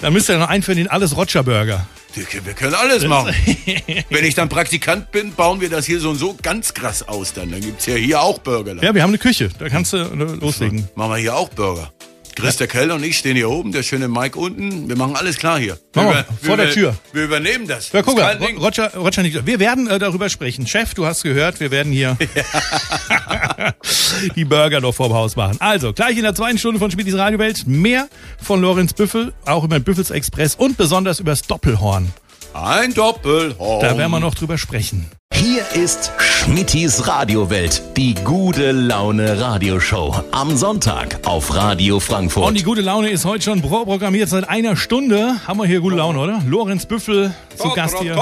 [0.00, 1.86] Dann müsst ihr noch einführen den alles Roger Burger.
[2.14, 3.34] Wir können alles machen.
[4.10, 7.34] Wenn ich dann Praktikant bin, bauen wir das hier so und so ganz krass aus.
[7.34, 8.74] Dann, dann gibt's ja hier auch Burger.
[8.82, 9.50] Ja, wir haben eine Küche.
[9.58, 10.88] Da kannst du äh, loslegen.
[10.94, 11.92] Machen wir hier auch Burger.
[12.36, 14.88] Chris der Keller und ich stehen hier oben, der schöne Mike unten.
[14.88, 15.78] Wir machen alles klar hier.
[15.92, 16.02] Wir.
[16.04, 16.96] Wir, Vor der wir, Tür.
[17.12, 17.90] Wir übernehmen das.
[17.92, 19.46] Ja, guck mal, Roger, Roger nicht.
[19.46, 20.66] Wir werden äh, darüber sprechen.
[20.66, 22.16] Chef, du hast gehört, wir werden hier
[24.36, 25.56] die Burger noch vorm Haus machen.
[25.60, 28.08] Also, gleich in der zweiten Stunde von Schmidtis Radiowelt mehr
[28.40, 32.12] von Lorenz Büffel, auch über den Büffels Express und besonders über das Doppelhorn.
[32.52, 33.80] Ein Doppelhorn.
[33.80, 35.10] Da werden wir noch drüber sprechen.
[35.38, 40.24] Hier ist Schmittis Radiowelt, die gute Laune Radioshow.
[40.32, 42.48] Am Sonntag auf Radio Frankfurt.
[42.48, 44.30] Und die gute Laune ist heute schon vorprogrammiert.
[44.30, 46.42] Seit einer Stunde haben wir hier gute Laune, oder?
[46.46, 48.16] Lorenz Büffel zu Gast hier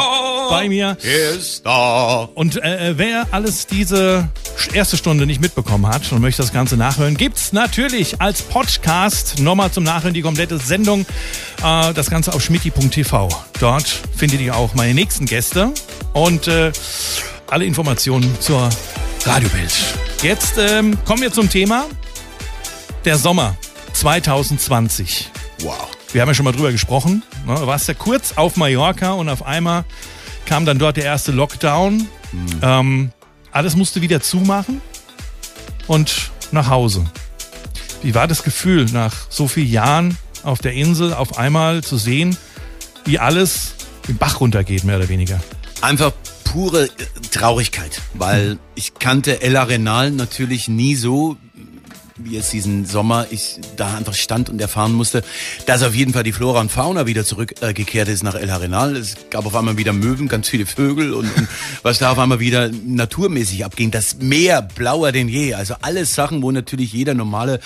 [0.51, 0.97] bei mir.
[1.03, 2.29] ist da.
[2.35, 4.29] Und äh, wer alles diese
[4.73, 9.71] erste Stunde nicht mitbekommen hat und möchte das Ganze nachhören, gibt's natürlich als Podcast nochmal
[9.71, 11.07] zum Nachhören die komplette Sendung.
[11.63, 13.29] Äh, das Ganze auf schmitti.tv.
[13.65, 15.73] Dort findet ihr auch meine nächsten Gäste
[16.13, 16.71] und äh,
[17.47, 18.69] alle Informationen zur
[19.25, 19.73] Radiowelt.
[20.23, 21.87] Jetzt ähm, kommen wir zum Thema
[23.07, 23.57] der Sommer
[23.95, 25.31] 2020.
[25.61, 25.89] Wow.
[26.13, 27.23] Wir haben ja schon mal drüber gesprochen.
[27.47, 27.55] Ne?
[27.55, 29.87] Du warst ja kurz auf Mallorca und auf einmal
[30.45, 32.07] kam dann dort der erste Lockdown.
[32.61, 33.13] Ähm,
[33.51, 34.83] alles musste wieder zumachen
[35.87, 37.07] und nach Hause.
[38.03, 42.37] Wie war das Gefühl, nach so vielen Jahren auf der Insel auf einmal zu sehen,
[43.05, 43.75] wie alles
[44.09, 45.41] den Bach runtergeht, mehr oder weniger?
[45.81, 46.13] Einfach
[46.45, 46.89] pure
[47.31, 51.37] Traurigkeit, weil ich kannte Ella Renal natürlich nie so,
[52.23, 55.25] jetzt diesen Sommer ich da einfach stand und erfahren musste,
[55.67, 58.97] dass auf jeden Fall die Flora und Fauna wieder zurückgekehrt ist nach El Arenal.
[58.97, 61.49] Es gab auf einmal wieder Möwen, ganz viele Vögel und, und
[61.83, 63.91] was da auf einmal wieder naturmäßig abging.
[63.91, 65.55] Das Meer blauer denn je.
[65.55, 67.59] Also alles Sachen, wo natürlich jeder normale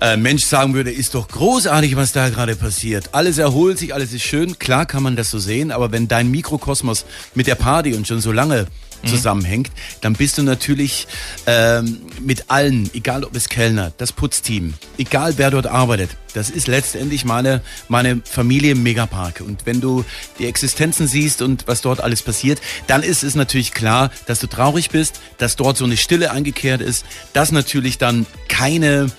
[0.00, 3.10] äh, Mensch sagen würde, ist doch großartig, was da gerade passiert.
[3.12, 4.58] Alles erholt sich, alles ist schön.
[4.60, 8.20] Klar kann man das so sehen, aber wenn dein Mikrokosmos mit der Party und schon
[8.20, 8.66] so lange
[9.04, 11.06] zusammenhängt, dann bist du natürlich
[11.46, 16.66] ähm, mit allen, egal ob es Kellner, das Putzteam, egal wer dort arbeitet, das ist
[16.66, 19.40] letztendlich meine, meine Familie im Megapark.
[19.40, 20.04] Und wenn du
[20.38, 24.46] die Existenzen siehst und was dort alles passiert, dann ist es natürlich klar, dass du
[24.46, 29.10] traurig bist, dass dort so eine Stille eingekehrt ist, dass natürlich dann keine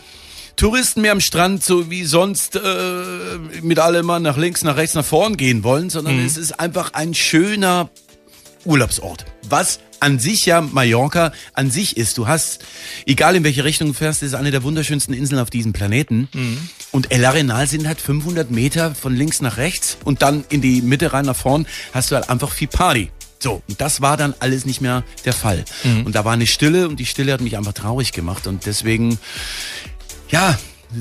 [0.56, 2.60] Touristen mehr am Strand, so wie sonst, äh,
[3.62, 6.94] mit allem mal nach links, nach rechts, nach vorn gehen wollen, sondern es ist einfach
[6.94, 7.90] ein schöner
[8.66, 9.26] Urlaubsort.
[9.50, 12.18] Was an sich ja Mallorca an sich ist.
[12.18, 12.60] Du hast,
[13.06, 16.28] egal in welche Richtung du fährst, ist eine der wunderschönsten Inseln auf diesem Planeten.
[16.92, 20.82] Und El Arenal sind halt 500 Meter von links nach rechts und dann in die
[20.82, 23.12] Mitte rein nach vorn hast du halt einfach viel Party.
[23.40, 25.64] So, und das war dann alles nicht mehr der Fall.
[26.06, 29.18] Und da war eine Stille und die Stille hat mich einfach traurig gemacht und deswegen,
[30.30, 30.58] ja,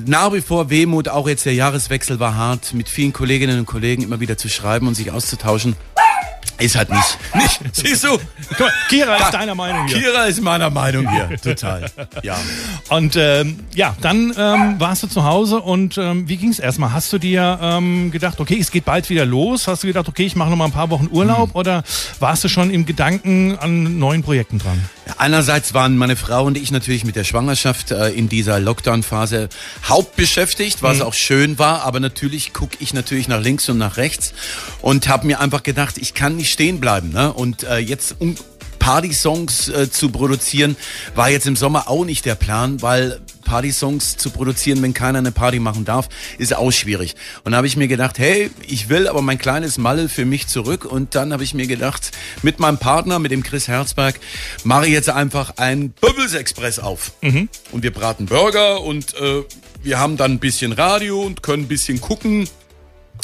[0.06, 4.02] nach wie vor Wehmut, auch jetzt der Jahreswechsel war hart, mit vielen Kolleginnen und Kollegen
[4.02, 5.76] immer wieder zu schreiben und sich auszutauschen.
[6.62, 7.18] Ist halt nicht.
[7.34, 7.60] Nicht.
[7.72, 8.18] Siehst du?
[8.50, 9.98] Guck mal, Kira ist deiner Meinung hier.
[9.98, 11.36] Kira ist meiner Meinung hier.
[11.42, 11.90] Total.
[12.22, 12.36] Ja.
[12.88, 16.92] Und ähm, ja, dann ähm, warst du zu Hause und ähm, wie ging's erstmal?
[16.92, 19.66] Hast du dir ähm, gedacht, okay, es geht bald wieder los?
[19.66, 21.50] Hast du gedacht, okay, ich mache noch mal ein paar Wochen Urlaub?
[21.50, 21.56] Hm.
[21.56, 21.82] Oder
[22.20, 24.80] warst du schon im Gedanken an neuen Projekten dran?
[25.18, 29.48] Einerseits waren meine Frau und ich natürlich mit der Schwangerschaft äh, in dieser Lockdown-Phase
[29.88, 34.32] hauptbeschäftigt, was auch schön war, aber natürlich gucke ich natürlich nach links und nach rechts
[34.80, 37.10] und habe mir einfach gedacht, ich kann nicht stehen bleiben.
[37.10, 37.32] Ne?
[37.32, 38.36] Und äh, jetzt um
[38.78, 40.76] Party-Songs äh, zu produzieren,
[41.14, 45.30] war jetzt im Sommer auch nicht der Plan, weil Party-Songs zu produzieren, wenn keiner eine
[45.30, 47.14] Party machen darf, ist auch schwierig.
[47.44, 50.48] Und da habe ich mir gedacht, hey, ich will aber mein kleines Malle für mich
[50.48, 50.84] zurück.
[50.84, 52.10] Und dann habe ich mir gedacht,
[52.42, 54.18] mit meinem Partner, mit dem Chris Herzberg,
[54.64, 57.12] mache ich jetzt einfach einen Bubbles Express auf.
[57.70, 59.42] Und wir braten Burger und äh,
[59.82, 62.48] wir haben dann ein bisschen Radio und können ein bisschen gucken,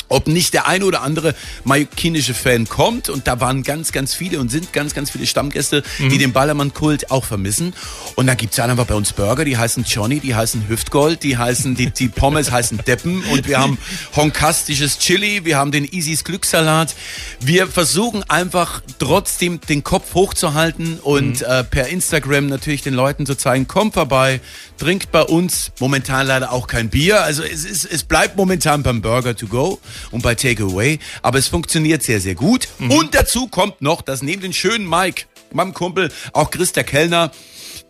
[0.08, 1.34] ob nicht der eine oder andere
[1.64, 3.08] mallorquinische Fan kommt.
[3.08, 7.10] Und da waren ganz, ganz viele und sind ganz, ganz viele Stammgäste, die den Ballermann-Kult
[7.10, 7.74] auch vermissen.
[8.14, 11.36] Und da gibt's dann einfach bei uns Burger, die heißen Johnny, die heißen Hüftgold, die
[11.36, 13.78] heißen, die, die Pommes heißen Deppen und wir haben
[14.16, 16.94] honkastisches Chili, wir haben den Isis Glückssalat.
[17.40, 23.34] Wir versuchen einfach trotzdem den Kopf hochzuhalten und äh, per Instagram natürlich den Leuten zu
[23.34, 24.40] zeigen, kommt vorbei,
[24.78, 27.22] trinkt bei uns momentan leider auch kein Bier.
[27.22, 29.78] Also es, ist, es bleibt momentan beim Burger to go
[30.10, 32.68] und bei Takeaway, aber es funktioniert sehr, sehr gut.
[32.78, 37.30] Und dazu kommt noch, dass neben den schönen Mike, meinem Kumpel, auch Chris der Kellner,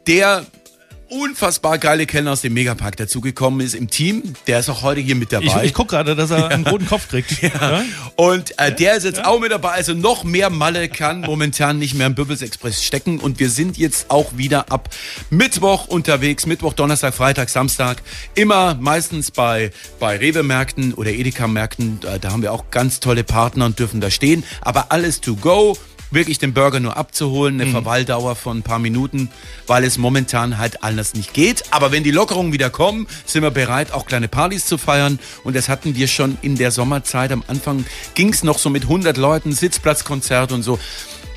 [0.07, 0.47] der
[1.09, 4.35] unfassbar geile Kellner aus dem Megapark dazugekommen ist im Team.
[4.47, 5.65] Der ist auch heute hier mit Ich, dabei.
[5.65, 7.31] ich guck gerade, dass er einen roten Kopf kriegt.
[7.43, 7.83] Ja.
[8.17, 9.71] Und äh, der ist jetzt auch mit dabei.
[9.71, 13.19] Also noch mehr Malle kann momentan nicht mehr im Bubbles Express stecken.
[13.21, 14.91] Und wir sind jetzt auch wieder ab
[15.31, 16.45] Mittwoch unterwegs.
[16.47, 18.03] Mittwoch, Donnerstag, Freitag, Samstag.
[18.35, 22.01] Immer meistens bei, bei Rewe-Märkten oder Edeka-Märkten.
[22.21, 24.45] Da haben wir auch ganz tolle Partner und dürfen da stehen.
[24.61, 25.77] Aber alles to go.
[26.11, 29.31] Wirklich den Burger nur abzuholen, eine Verweildauer von ein paar Minuten,
[29.67, 31.65] weil es momentan halt anders nicht geht.
[31.71, 35.19] Aber wenn die Lockerungen wieder kommen, sind wir bereit, auch kleine Partys zu feiern.
[35.45, 37.31] Und das hatten wir schon in der Sommerzeit.
[37.33, 40.79] Am Anfang ging es noch so mit 100 Leuten, Sitzplatzkonzert und so.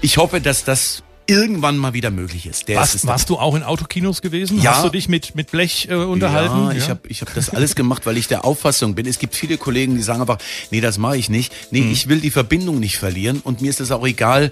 [0.02, 2.68] Ich hoffe, dass das irgendwann mal wieder möglich ist.
[2.68, 4.62] Der ist Warst, es warst du auch in Autokinos gewesen?
[4.62, 4.76] Ja.
[4.76, 6.66] Hast du dich mit, mit Blech äh, unterhalten?
[6.66, 9.06] Ja, ich habe ich hab das alles gemacht, weil ich der Auffassung bin.
[9.06, 10.40] Es gibt viele Kollegen, die sagen einfach,
[10.72, 11.54] nee, das mache ich nicht.
[11.72, 11.92] Nee, Mhm.
[11.92, 14.52] ich will die Verbindung nicht verlieren und mir ist es auch egal,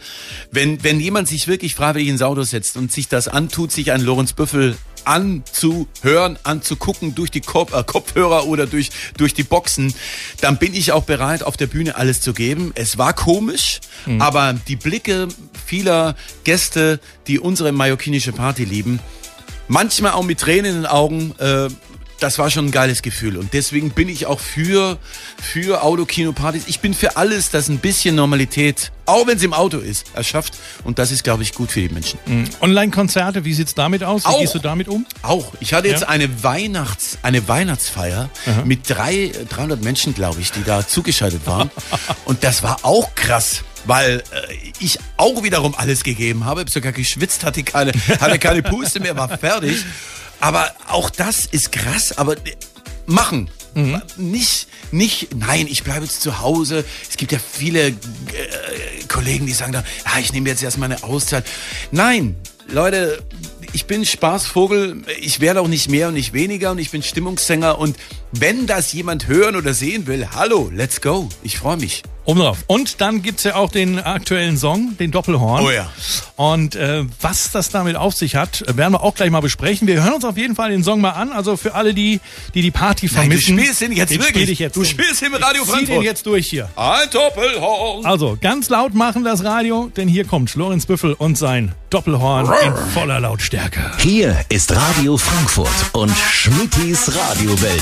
[0.52, 4.04] wenn, wenn jemand sich wirklich freiwillig ins Auto setzt und sich das antut, sich einen
[4.06, 9.94] Lorenz Büffel anzuhören, anzugucken durch die Kop äh, Kopfhörer oder durch, durch die Boxen,
[10.42, 12.72] dann bin ich auch bereit, auf der Bühne alles zu geben.
[12.76, 14.22] Es war komisch, Mhm.
[14.22, 15.28] aber die Blicke
[15.70, 19.00] vieler Gäste, die unsere mallorquinische Party lieben,
[19.68, 21.36] manchmal auch mit Tränen in den Augen.
[21.38, 21.70] Äh,
[22.20, 23.38] das war schon ein geiles Gefühl.
[23.38, 24.98] Und deswegen bin ich auch für,
[25.42, 26.64] für Autokino-Partys.
[26.68, 30.56] Ich bin für alles, das ein bisschen Normalität, auch wenn es im Auto ist, erschafft.
[30.84, 32.20] Und das ist, glaube ich, gut für die Menschen.
[32.60, 34.24] Online-Konzerte, wie sieht's damit aus?
[34.26, 34.40] Wie Auch.
[34.42, 35.06] gehst du damit um?
[35.22, 35.54] Auch.
[35.62, 36.10] Ich hatte jetzt Ja?
[36.10, 38.30] eine Weihnachts, eine Weihnachtsfeier
[38.66, 41.72] mit drei, 300 Menschen, glaube ich, die da zugeschaltet waren.
[42.26, 43.64] Und das war auch krass.
[43.86, 48.62] Weil äh, ich auch wiederum alles gegeben habe, hab sogar geschwitzt, hatte keine, hatte keine
[48.62, 49.86] Puste mehr, war fertig.
[50.40, 52.56] Aber auch das ist krass, aber äh,
[53.06, 53.50] machen.
[54.18, 56.84] Nicht, nicht, nein, ich bleibe jetzt zu Hause.
[57.10, 57.94] Es gibt ja viele äh,
[59.08, 61.46] Kollegen, die sagen dann, ah, ich nehme jetzt erstmal eine Auszeit.
[61.92, 62.36] Nein,
[62.68, 63.24] Leute,
[63.74, 67.78] ich bin Spaßvogel, ich werde auch nicht mehr und nicht weniger und ich bin Stimmungssänger
[67.78, 67.96] und
[68.32, 71.30] wenn das jemand hören oder sehen will, hallo, let's go.
[71.44, 72.04] Ich freue mich.
[72.26, 72.60] Oben drauf.
[72.68, 75.66] Und dann gibt's ja auch den aktuellen Song, den Doppelhorn.
[75.66, 75.90] Oh ja.
[76.36, 79.88] Und äh, was das damit auf sich hat, äh, werden wir auch gleich mal besprechen.
[79.88, 81.32] Wir hören uns auf jeden Fall den Song mal an.
[81.32, 82.20] Also für alle, die
[82.54, 83.58] die, die Party Nein, vermissen.
[83.58, 84.44] du spielst den jetzt den wirklich.
[84.44, 86.06] spiel Ich jetzt du spielst ihn mit Radio ich zieh den Frankfurt.
[86.06, 86.70] jetzt durch hier.
[86.76, 88.06] Ein Doppelhorn.
[88.06, 92.76] Also ganz laut machen das Radio, denn hier kommt Lorenz Büffel und sein Doppelhorn in
[92.94, 93.80] voller Lautstärke.
[93.98, 97.82] Hier ist Radio Frankfurt und Schmittis Radiowelt.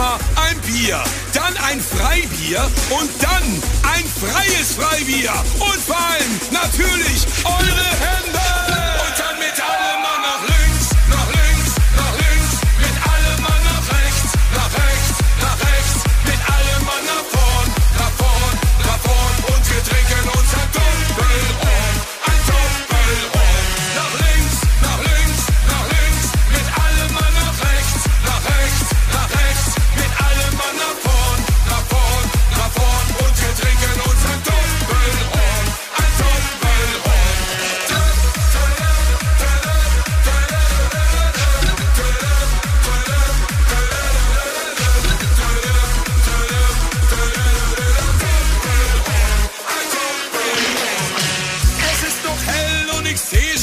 [0.00, 1.02] mal ein Bier,
[1.34, 3.62] dann ein Freibier und dann
[3.94, 5.32] ein freies Freibier.
[5.58, 8.59] Und vor allem natürlich eure Hände.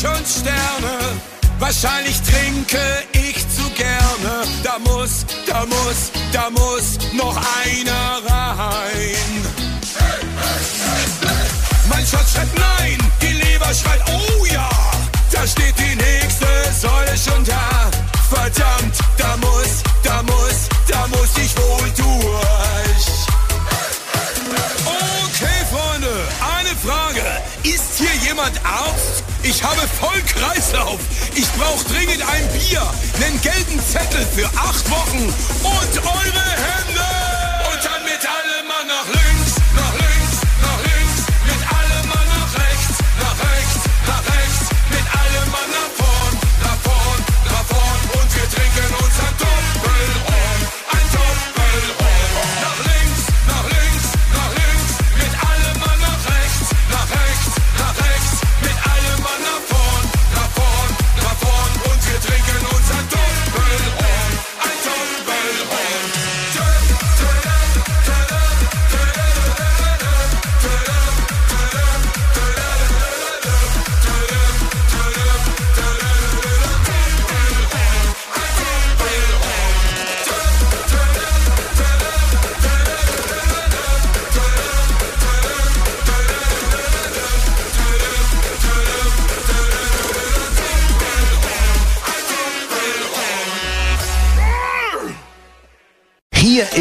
[0.01, 0.97] Schon Sterne.
[1.59, 2.79] Wahrscheinlich trinke
[3.13, 4.45] ich zu gerne.
[4.63, 9.33] Da muss, da muss, da muss noch einer rein.
[11.89, 14.69] Mein Schatz schreit nein, die Leber schreit oh ja.
[15.31, 16.47] Da steht die nächste
[16.79, 17.89] Säule schon da.
[18.29, 23.07] Verdammt, da muss, da muss, da muss ich wohl durch.
[24.85, 26.13] Okay, Freunde,
[26.59, 27.23] eine Frage.
[27.63, 29.23] Ist hier jemand Arzt?
[29.49, 30.99] Ich habe voll Kreislauf.
[31.33, 32.81] Ich brauche dringend ein Bier,
[33.23, 37.07] einen gelben Zettel für acht Wochen und eure Hände.
[37.71, 39.26] Und dann mit allem Mann nach links,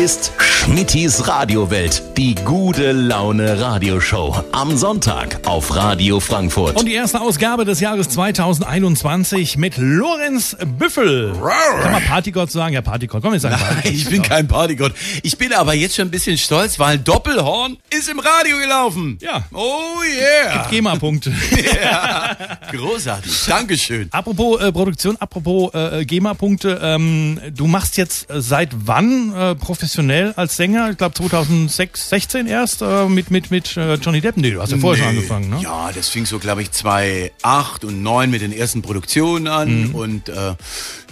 [0.07, 0.31] ist
[0.67, 4.43] Schmittis Radiowelt, die gute Laune Radioshow.
[4.51, 6.77] Am Sonntag auf Radio Frankfurt.
[6.77, 11.35] Und die erste Ausgabe des Jahres 2021 mit Lorenz Büffel.
[11.83, 12.75] Kann man Partygott sagen?
[12.75, 13.23] Ja, Partygott.
[13.23, 13.93] Komm, jetzt sagen Partygott.
[13.93, 14.93] Ich bin kein Partygott.
[15.23, 19.19] Ich bin aber jetzt schon ein bisschen stolz, weil Doppelhorn ist im Radio gelaufen.
[19.23, 19.45] Ja.
[19.53, 20.67] Oh yeah.
[20.69, 21.33] GEMA-Punkte.
[21.81, 22.37] Ja.
[22.73, 23.33] Großartig.
[23.47, 24.09] Dankeschön.
[24.11, 30.33] Apropos äh, Produktion, apropos äh, GEMA-Punkte, ähm, du machst jetzt äh, seit wann äh, professionell
[30.37, 30.90] als Sänger?
[30.90, 34.37] Ich glaube 2016 erst äh, mit mit mit äh, Johnny Depp.
[34.37, 35.19] Nee, du hast ja vorher schon Nee.
[35.19, 35.61] angefangen, ne?
[35.62, 39.88] Ja, das fing so, glaube ich, 2008 und 9 mit den ersten Produktionen an.
[39.88, 39.95] Mhm.
[39.95, 40.55] Und äh,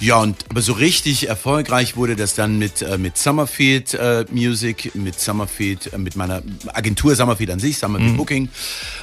[0.01, 4.95] ja, und aber so richtig erfolgreich wurde das dann mit, äh, mit Summerfield äh, Music,
[4.95, 8.17] mit Summerfield, mit meiner Agentur Summerfield an sich, Summerfield Mhm.
[8.17, 8.49] Booking.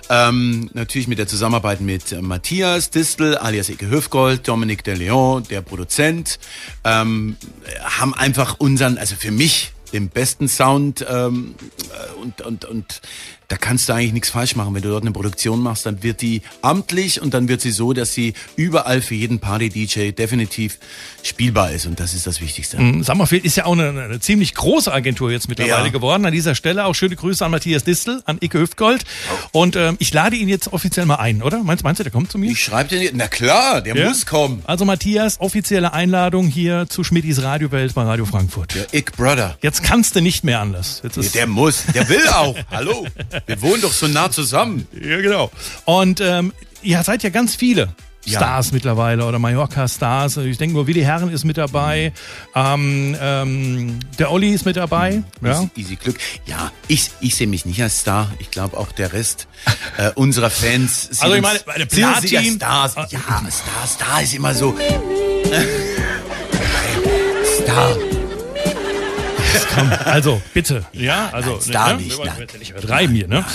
[0.09, 5.61] Ähm, natürlich mit der Zusammenarbeit mit Matthias Distel, alias Ike Höfgold, Dominic de Leon, der
[5.61, 6.39] Produzent,
[6.83, 7.37] ähm,
[7.83, 11.55] haben einfach unseren, also für mich, den besten Sound ähm,
[11.89, 13.01] äh, und, und, und
[13.51, 14.73] da kannst du eigentlich nichts falsch machen.
[14.73, 17.91] Wenn du dort eine Produktion machst, dann wird die amtlich und dann wird sie so,
[17.91, 20.77] dass sie überall für jeden Party-DJ definitiv
[21.21, 21.85] spielbar ist.
[21.85, 22.79] Und das ist das Wichtigste.
[22.81, 23.03] Mhm.
[23.03, 25.89] Summerfield ist ja auch eine, eine ziemlich große Agentur jetzt mittlerweile Ja.
[25.91, 26.25] geworden.
[26.25, 29.03] An dieser Stelle auch schöne Grüße an Matthias Distel, an Icke Hüftgold.
[29.51, 31.61] Und ähm, ich lade ihn jetzt offiziell mal ein, oder?
[31.63, 32.51] Meinst, meinst du, der kommt zu mir?
[32.51, 33.13] Ich schreibe dir nicht.
[33.15, 34.07] Na klar, der Ja?
[34.07, 34.61] muss kommen.
[34.65, 38.75] Also Matthias, offizielle Einladung hier zu Schmidtis Radiowelt bei Radio Frankfurt.
[38.75, 39.57] Der Ick Brother.
[39.61, 41.01] Jetzt kannst du nicht mehr anders.
[41.03, 42.55] Jetzt ist Der muss, der will auch.
[42.69, 43.07] Hallo,
[43.45, 44.87] wir wohnen doch so nah zusammen.
[44.93, 45.51] Ja, genau.
[45.85, 47.89] Und ähm, ihr seid ja ganz viele
[48.25, 48.37] Ja.
[48.39, 50.37] Stars mittlerweile oder Mallorca-Stars.
[50.37, 52.13] Ich denke nur, Willi Herren ist mit dabei.
[52.55, 55.23] Ähm, ähm, der Olli ist mit dabei.
[55.41, 55.51] Ja.
[55.61, 56.17] Easy, easy Glück.
[56.45, 58.31] Ja, ich, ich sehe mich nicht als Star.
[58.39, 59.47] Ich glaube auch der Rest
[59.97, 62.95] äh, unserer Fans sind Also ich meine, uns- eine sehen uns nicht als Platin- Stars.
[63.11, 63.19] Ja,
[63.49, 64.75] Star, Star ist immer so.
[67.63, 67.95] Star.
[70.05, 71.97] Also bitte, ja, also nein, Star ne?
[72.01, 72.39] nicht, Wir wollen nein.
[72.41, 73.45] jetzt nicht übertreiben hier, ne?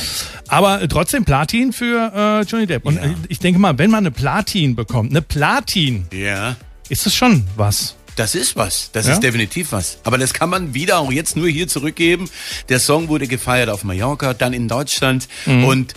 [0.48, 2.84] Aber äh, trotzdem Platin für äh, Johnny Depp.
[2.84, 6.56] Und äh, ich denke mal, wenn man eine Platin bekommt, eine Platin, Ja.
[6.88, 7.96] ist das schon was.
[8.16, 8.90] Das ist was.
[8.92, 9.12] Das Ja?
[9.12, 9.98] ist definitiv was.
[10.04, 12.30] Aber das kann man wieder auch jetzt nur hier zurückgeben.
[12.70, 15.28] Der Song wurde gefeiert auf Mallorca, dann in Deutschland.
[15.44, 15.92] Und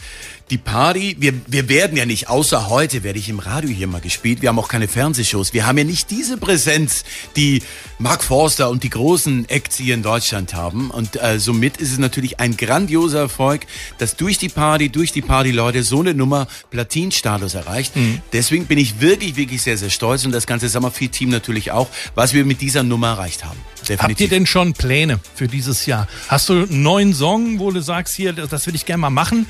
[0.50, 4.02] die Party, wir, wir werden ja nicht, außer heute werde ich im Radio hier mal
[4.02, 4.42] gespielt.
[4.42, 5.54] Wir haben auch keine Fernsehshows.
[5.54, 7.04] Wir haben ja nicht diese Präsenz,
[7.36, 7.64] die
[7.98, 10.92] Mark Forster und die großen Acts hier in Deutschland haben.
[10.92, 13.62] Und äh, somit ist es natürlich ein grandioser Erfolg,
[13.98, 17.94] dass durch die Party, durch die Party-Leute so eine Nummer Platinstatus erreicht.
[18.34, 22.34] Deswegen bin ich wirklich, wirklich sehr, sehr stolz und das ganze Summerfield-Team natürlich auch, was
[22.34, 23.58] wir mit dieser Nummer erreicht haben.
[23.82, 24.02] Definitiv.
[24.02, 26.08] Habt ihr denn schon Pläne für dieses Jahr?
[26.28, 29.10] Hast du einen neuen Song, wo du sagst, hier, das das will ich gerne mal
[29.10, 29.48] machen?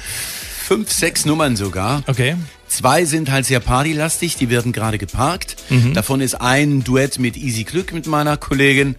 [0.69, 2.03] Fünf, sechs Nummern sogar.
[2.05, 2.35] Okay.
[2.67, 5.55] Zwei sind halt sehr partylastig, die werden gerade geparkt.
[5.95, 8.95] Davon ist ein Duett mit Easy Glück mit meiner Kollegin.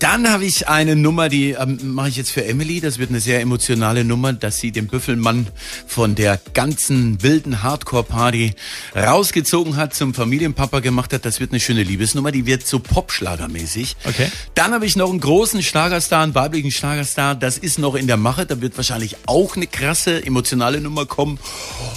[0.00, 2.80] Dann habe ich eine Nummer, die ähm, mache ich jetzt für Emily.
[2.80, 5.46] Das wird eine sehr emotionale Nummer, dass sie den Büffelmann
[5.86, 8.54] von der ganzen wilden Hardcore-Party
[8.96, 11.26] rausgezogen hat, zum Familienpapa gemacht hat.
[11.26, 13.96] Das wird eine schöne Liebesnummer, die wird so Popschlagermäßig.
[14.04, 14.32] Okay.
[14.54, 17.34] Dann habe ich noch einen großen Schlagerstar, einen weiblichen Schlagerstar.
[17.34, 18.46] Das ist noch in der Mache.
[18.46, 21.38] Da wird wahrscheinlich auch eine krasse emotionale Nummer kommen.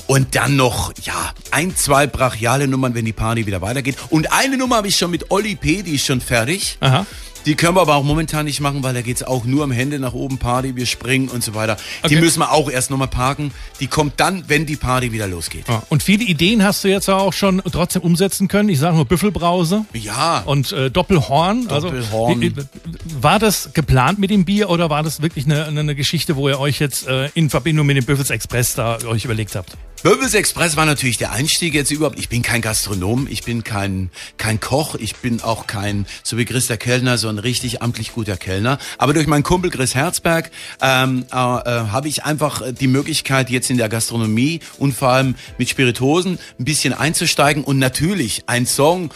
[0.07, 3.95] Und dann noch, ja, ein, zwei brachiale Nummern, wenn die Party wieder weitergeht.
[4.09, 6.77] Und eine Nummer habe ich schon mit Olli P., die ist schon fertig.
[6.81, 7.05] Aha.
[7.45, 9.99] Die können wir aber auch momentan nicht machen, weil da geht's auch nur um Hände
[9.99, 11.75] nach oben Party, wir springen und so weiter.
[12.03, 12.21] Die Okay.
[12.21, 13.51] müssen wir auch erst nochmal parken.
[13.81, 15.67] Die kommt dann, wenn die Party wieder losgeht.
[15.67, 18.69] Ja, Und viele Ideen hast du jetzt auch schon trotzdem umsetzen können.
[18.69, 20.39] Ich sage nur Büffelbrause Ja.
[20.45, 21.67] und äh, Doppelhorn.
[21.67, 22.31] Doppelhorn.
[22.33, 25.81] Also, wie- wie- war das geplant mit dem Bier oder war das wirklich eine, eine-
[25.81, 29.25] eine Geschichte, wo ihr euch jetzt äh, in Verbindung mit dem Büffels Express da euch
[29.25, 29.75] überlegt habt?
[30.03, 32.19] Böbels Express war natürlich der Einstieg jetzt überhaupt.
[32.19, 36.43] Ich bin kein Gastronom, ich bin kein, kein Koch, ich bin auch kein, so wie
[36.43, 38.79] Christa Kellner, so ein richtig amtlich guter Kellner.
[38.97, 40.51] Aber durch meinen Kumpel Chris Herzberg
[40.81, 45.35] ähm, äh, äh, habe ich einfach die Möglichkeit, jetzt in der Gastronomie und vor allem
[45.57, 47.63] mit Spiritosen ein bisschen einzusteigen.
[47.63, 49.09] Und natürlich ein Song,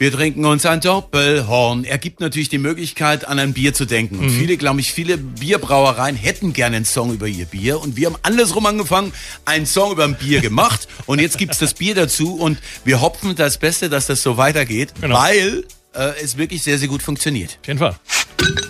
[0.00, 4.18] wir trinken uns ein Doppelhorn, ergibt natürlich die Möglichkeit, an ein Bier zu denken.
[4.18, 7.80] Und viele, glaube ich, viele Bierbrauereien hätten gerne einen Song über ihr Bier.
[7.80, 9.12] Und wir haben andersrum angefangen,
[9.44, 10.88] einen Song über ein Bier gemacht.
[11.06, 12.34] Und jetzt gibt's das Bier dazu.
[12.36, 15.16] Und wir hoffen das Beste, dass das so weitergeht, Genau.
[15.18, 15.64] weil
[15.94, 17.58] äh, es wirklich sehr, sehr gut funktioniert.
[17.60, 17.96] Auf jeden Fall.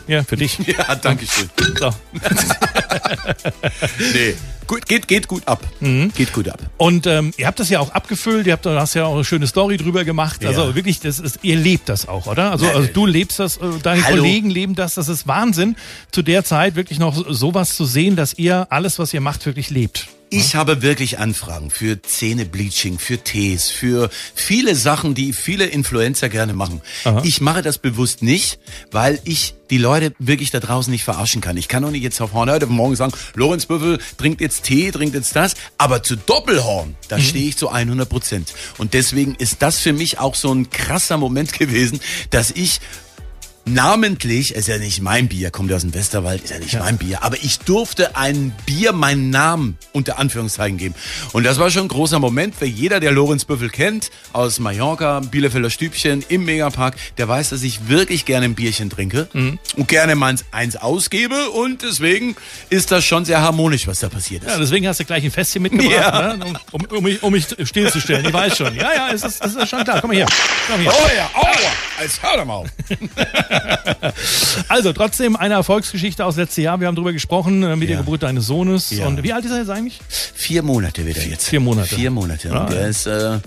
[0.07, 0.59] Ja, für dich.
[0.67, 1.49] Ja, danke schön.
[1.79, 1.91] So.
[4.15, 4.35] Nee,
[4.67, 5.63] gut, geht, geht gut ab.
[5.81, 6.13] Mhm.
[6.15, 6.61] Geht gut ab.
[6.77, 9.25] Und ähm, ihr habt das ja auch abgefüllt, ihr habt da hast ja auch eine
[9.25, 10.45] schöne Story drüber gemacht.
[10.45, 10.75] Also Ja.
[10.75, 12.53] wirklich, das ist, ihr lebt das auch, oder?
[12.53, 14.19] Also, also du lebst das, äh, deine Hallo.
[14.23, 15.77] Kollegen leben das, das ist Wahnsinn,
[16.13, 19.45] zu der Zeit wirklich noch so- sowas zu sehen, dass ihr alles, was ihr macht,
[19.47, 20.09] wirklich lebt.
[20.31, 26.55] Ich habe wirklich Anfragen für Zähnebleaching, für Tees, für viele Sachen, die viele Influencer gerne
[26.55, 26.81] machen.
[27.25, 28.59] Ich mache das bewusst nicht,
[28.91, 31.57] weil ich die Leute wirklich da draußen nicht verarschen kann.
[31.57, 34.91] Ich kann doch nicht jetzt auf Horn heute morgen sagen, Lorenz Büffel trinkt jetzt Tee,
[34.91, 38.53] trinkt jetzt das, aber zu Doppelhorn, da stehe ich zu 100 Prozent.
[38.79, 42.01] Und deswegen ist das für mich auch so ein krasser Moment gewesen,
[42.31, 42.81] dass ich
[43.65, 46.99] namentlich, ist ja nicht mein Bier, kommt ja aus dem Westerwald, ist ja nicht mein
[46.99, 50.95] Bier, aber ich durfte ein Bier meinen Namen unter Anführungszeichen geben.
[51.33, 55.21] Und das war schon ein großer Moment für jeder, der Lorenz Büffel kennt, aus Mallorca,
[55.21, 60.15] Bielefelder Stübchen, im Megapark, der weiß, dass ich wirklich gerne ein Bierchen trinke und gerne
[60.15, 62.37] meins eins ausgebe und deswegen
[62.71, 64.51] ist das schon sehr harmonisch, was da passiert ist.
[64.51, 66.37] Ja, deswegen hast du gleich ein Festchen mitgebracht, Ja.
[66.37, 66.45] ne?
[66.45, 68.27] um, um, um, mich, um mich stillzustellen.
[68.27, 68.75] Ich weiß schon.
[68.75, 70.01] Ja, ja, es ist, es ist schon klar.
[70.01, 70.27] Komm mal her.
[70.71, 70.93] Komm her.
[70.95, 72.69] Oh ja, aua, als hör doch mal auf.
[74.69, 76.81] Also trotzdem eine Erfolgsgeschichte aus letztes Jahr.
[76.81, 78.01] Wir haben darüber gesprochen äh, mit der Ja.
[78.03, 78.91] Geburt deines Sohnes.
[78.91, 79.07] Ja.
[79.07, 80.01] Und wie alt ist er jetzt eigentlich?
[80.09, 81.49] Vier Monate wird er jetzt.
[81.49, 81.95] Vier Monate.
[81.95, 82.51] Vier Monate.
[82.53, 82.87] Ah, er, ja.
[82.87, 83.39] ist, äh,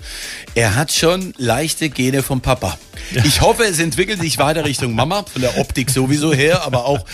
[0.54, 2.78] er hat schon leichte Gene vom Papa.
[3.24, 7.04] Ich hoffe, es entwickelt sich weiter Richtung Mama, von der Optik sowieso her, aber auch,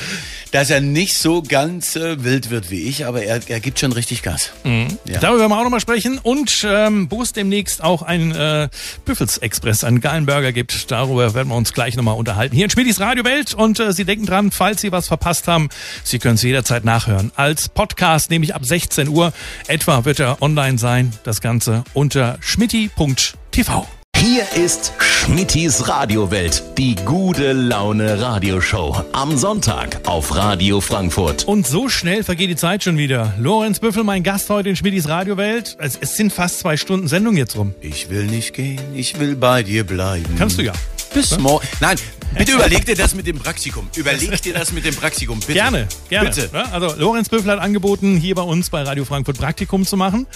[0.50, 3.92] dass er nicht so ganz äh, wild wird wie ich, aber er, er gibt schon
[3.92, 4.50] richtig Gas.
[4.64, 5.18] Ja.
[5.20, 6.18] Darüber werden wir auch nochmal sprechen.
[6.22, 8.68] Und ähm, wo es demnächst auch einen äh,
[9.04, 12.54] Büffels Express, einen geilen Burger gibt, darüber werden wir uns gleich nochmal unterhalten.
[12.56, 13.54] Hier in Schmidis Radio Welt.
[13.54, 15.70] Und äh, Sie denken dran, falls Sie was verpasst haben,
[16.02, 17.32] Sie können es jederzeit nachhören.
[17.34, 19.32] Als Podcast, nämlich ab 16 Uhr
[19.68, 21.10] etwa, wird er online sein.
[21.22, 23.88] Das Ganze unter schmitti.tv.
[24.18, 29.02] Hier ist Schmittis Radiowelt, die gute Laune Radioshow.
[29.12, 31.44] Am Sonntag auf Radio Frankfurt.
[31.44, 33.32] Und so schnell vergeht die Zeit schon wieder.
[33.38, 35.78] Lorenz Büffel, mein Gast heute in Schmidis Radiowelt.
[35.80, 37.74] Es, es sind fast zwei Stunden Sendung jetzt rum.
[37.80, 40.34] Ich will nicht gehen, ich will bei dir bleiben.
[40.36, 40.74] Kannst du ja.
[41.14, 41.66] Bis morgen.
[41.78, 41.96] Nein,
[42.36, 43.88] bitte überleg dir das mit dem Praktikum.
[43.94, 45.52] Überleg dir das mit dem Praktikum, bitte.
[45.52, 46.30] Gerne, gerne.
[46.30, 46.50] Bitte.
[46.52, 50.26] Ja, also Lorenz Büffel hat angeboten, hier bei uns bei Radio Frankfurt Praktikum zu machen.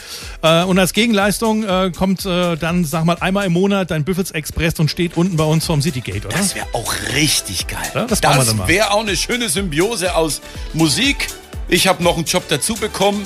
[0.42, 4.30] Äh, und als Gegenleistung äh, kommt äh, dann, sag mal, einmal im Monat dein Büffels
[4.30, 6.36] Express und steht unten bei uns vorm Citygate, oder?
[6.36, 7.90] Das wäre auch richtig geil.
[7.94, 8.68] Ja, das mal.
[8.68, 10.40] wäre auch eine schöne Symbiose aus
[10.74, 11.26] Musik.
[11.66, 13.22] Ich habe noch einen Job dazu bekommen.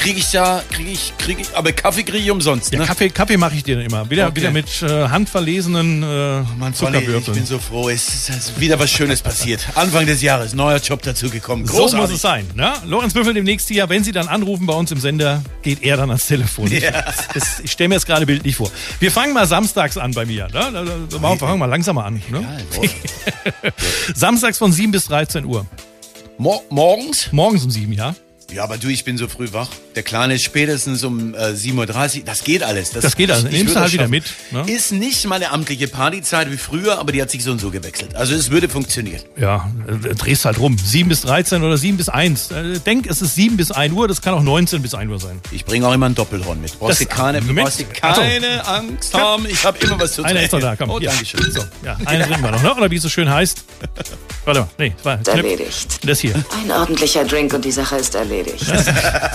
[0.00, 2.72] Kriege ich da, kriege ich, kriege ich, aber Kaffee kriege ich umsonst.
[2.72, 2.86] ja, ne?
[2.86, 4.08] Kaffee, Kaffee mache ich dir dann immer.
[4.08, 4.36] Wieder, Okay.
[4.36, 6.06] wieder mit äh, handverlesenen äh,
[6.58, 7.36] Mann, Sonny, ich Zuckerwürfeln.
[7.36, 7.90] bin so froh.
[7.90, 9.60] Es ist also wieder was Schönes passiert.
[9.74, 11.66] Anfang des Jahres, neuer Job dazugekommen.
[11.66, 12.00] So Großartig.
[12.00, 12.46] muss es sein.
[12.54, 12.72] Ne?
[12.86, 16.08] Lorenz Büffel demnächst hier, wenn Sie dann anrufen bei uns im Sender, geht er dann
[16.10, 16.68] ans Telefon.
[16.72, 16.92] Ja.
[17.02, 18.70] Das, das, ich stelle mir jetzt gerade bildlich vor.
[19.00, 20.48] Wir fangen mal samstags an bei mir.
[20.48, 21.06] Ne?
[21.10, 22.22] Wir fangen mal langsamer an.
[22.30, 22.46] Ne?
[22.74, 22.84] Boah.
[24.14, 25.66] Samstags von 7 bis 13 Uhr.
[26.38, 27.30] Mo morgens?
[27.32, 28.14] Morgens um 7, ja?
[28.52, 29.68] Ja, aber du, ich bin so früh wach.
[29.94, 32.24] Der Kleine ist spätestens um äh, 7.30 Uhr.
[32.24, 32.90] Das geht alles.
[32.90, 33.44] Das geht alles.
[33.44, 34.64] ich- ich Nimmst du würde halt das wieder mit, ne?
[34.72, 38.14] Ist nicht meine amtliche Partyzeit wie früher, aber die hat sich so und so gewechselt.
[38.16, 39.22] Also es würde funktionieren.
[39.38, 40.76] Ja, äh, drehst halt rum.
[40.82, 42.50] 7 bis 13 oder 7 bis 1.
[42.50, 45.20] Äh, denk, es ist 7 bis 1 Uhr, das kann auch 19 bis 1 Uhr
[45.20, 45.40] sein.
[45.52, 46.78] Ich bringe auch immer ein Doppelhorn mit.
[46.78, 49.46] Brauchst Das- du keine, brauchst keine Angst haben.
[49.46, 50.36] Ich habe immer was zu trinken.
[50.38, 50.90] Einer ist noch da, komm.
[50.90, 51.10] Oh, hier.
[51.10, 51.52] Dankeschön.
[51.52, 52.74] So, ja, einen trinken wir noch, ne?
[52.74, 53.64] Oder wie es so schön heißt.
[54.44, 55.98] Warte mal, nee, das war Ist erledigt.
[56.08, 56.34] das hier.
[56.64, 58.39] Ein ordentlicher Drink und die Sache ist erledigt.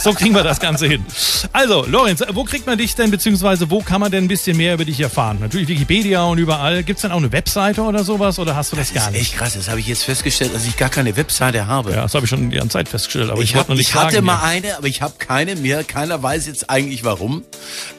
[0.02, 1.06] So kriegen wir das Ganze hin.
[1.52, 4.74] Also, Lorenz, wo kriegt man dich denn, beziehungsweise wo kann man denn ein bisschen mehr
[4.74, 5.38] über dich erfahren?
[5.40, 6.84] Natürlich Wikipedia und überall.
[6.84, 9.22] Gibt's denn auch eine Webseite oder sowas oder hast du das, Das gar ist nicht?
[9.22, 9.54] echt krass.
[9.56, 11.92] Das habe ich jetzt festgestellt, dass ich gar keine Webseite habe.
[11.92, 13.90] Ja, das habe ich schon die ganze Zeit festgestellt, aber ich, Ich, hab, noch nicht
[13.90, 14.48] ich hatte fragen mal hier.
[14.50, 15.84] eine, aber ich habe keine mehr.
[15.84, 17.44] Keiner weiß jetzt eigentlich warum.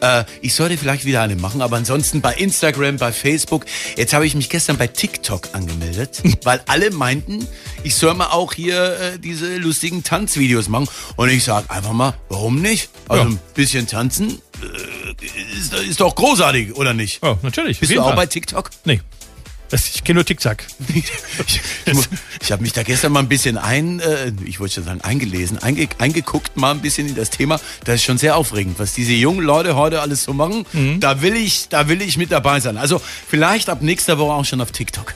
[0.00, 3.64] Äh, ich sollte vielleicht wieder eine machen, aber ansonsten bei Instagram, bei Facebook.
[3.96, 7.46] Jetzt habe ich mich gestern bei TikTok angemeldet, weil alle meinten,
[7.82, 10.88] ich soll mal auch hier äh, diese lustigen Tanzvideos machen.
[11.16, 12.90] Und ich sage einfach mal, warum nicht?
[13.08, 13.28] Also Ja.
[13.30, 17.22] ein bisschen tanzen äh, ist, ist doch großartig, oder nicht?
[17.22, 17.80] Oh, natürlich.
[17.80, 18.16] Bist du auch Fall.
[18.16, 18.70] bei TikTok?
[18.84, 19.00] Nee.
[19.68, 20.58] Das, ich kenne nur TikTok.
[20.94, 21.04] ich
[21.86, 21.98] ich,
[22.40, 25.58] ich habe mich da gestern mal ein bisschen ein, äh, ich wollte schon sagen, eingelesen,
[25.58, 27.58] einge, eingeguckt mal ein bisschen in das Thema.
[27.84, 30.64] Das ist schon sehr aufregend, was diese jungen Leute heute alles so machen.
[31.00, 32.76] Da will ich, da will ich mit dabei sein.
[32.76, 35.14] Also vielleicht ab nächster Woche auch schon auf TikTok.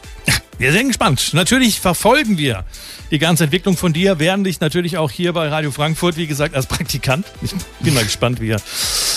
[0.59, 1.31] Wir sind gespannt.
[1.33, 2.65] Natürlich verfolgen wir
[3.11, 6.55] die ganze Entwicklung von dir, werden dich natürlich auch hier bei Radio Frankfurt, wie gesagt,
[6.55, 7.27] als Praktikant.
[7.43, 8.57] Ich bin mal gespannt, wie wir,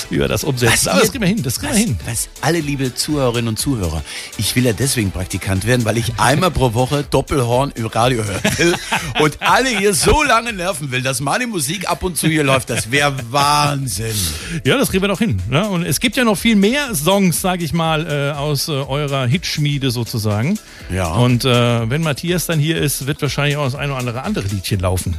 [0.09, 0.89] wie wir das umsetzen.
[0.89, 1.99] Aber ihr- das kriegen wir hin, das kriegen was, wir hin.
[2.05, 4.03] was alle liebe Zuhörerinnen und Zuhörer,
[4.37, 8.41] ich will ja deswegen Praktikant werden, weil ich einmal pro Woche Doppelhorn im Radio hören
[8.57, 8.75] will
[9.21, 12.69] und alle hier so lange nerven will, dass meine Musik ab und zu hier läuft.
[12.69, 14.15] Das wäre Wahnsinn.
[14.63, 15.41] Ja, das kriegen wir doch hin.
[15.49, 15.67] Ne?
[15.67, 19.25] Und es gibt ja noch viel mehr Songs, sage ich mal, äh, aus äh, eurer
[19.27, 20.57] Hitschmiede sozusagen.
[20.93, 21.13] Ja.
[21.13, 24.47] Und äh, wenn Matthias dann hier ist, wird wahrscheinlich auch das ein oder andere andere
[24.47, 25.17] Liedchen laufen.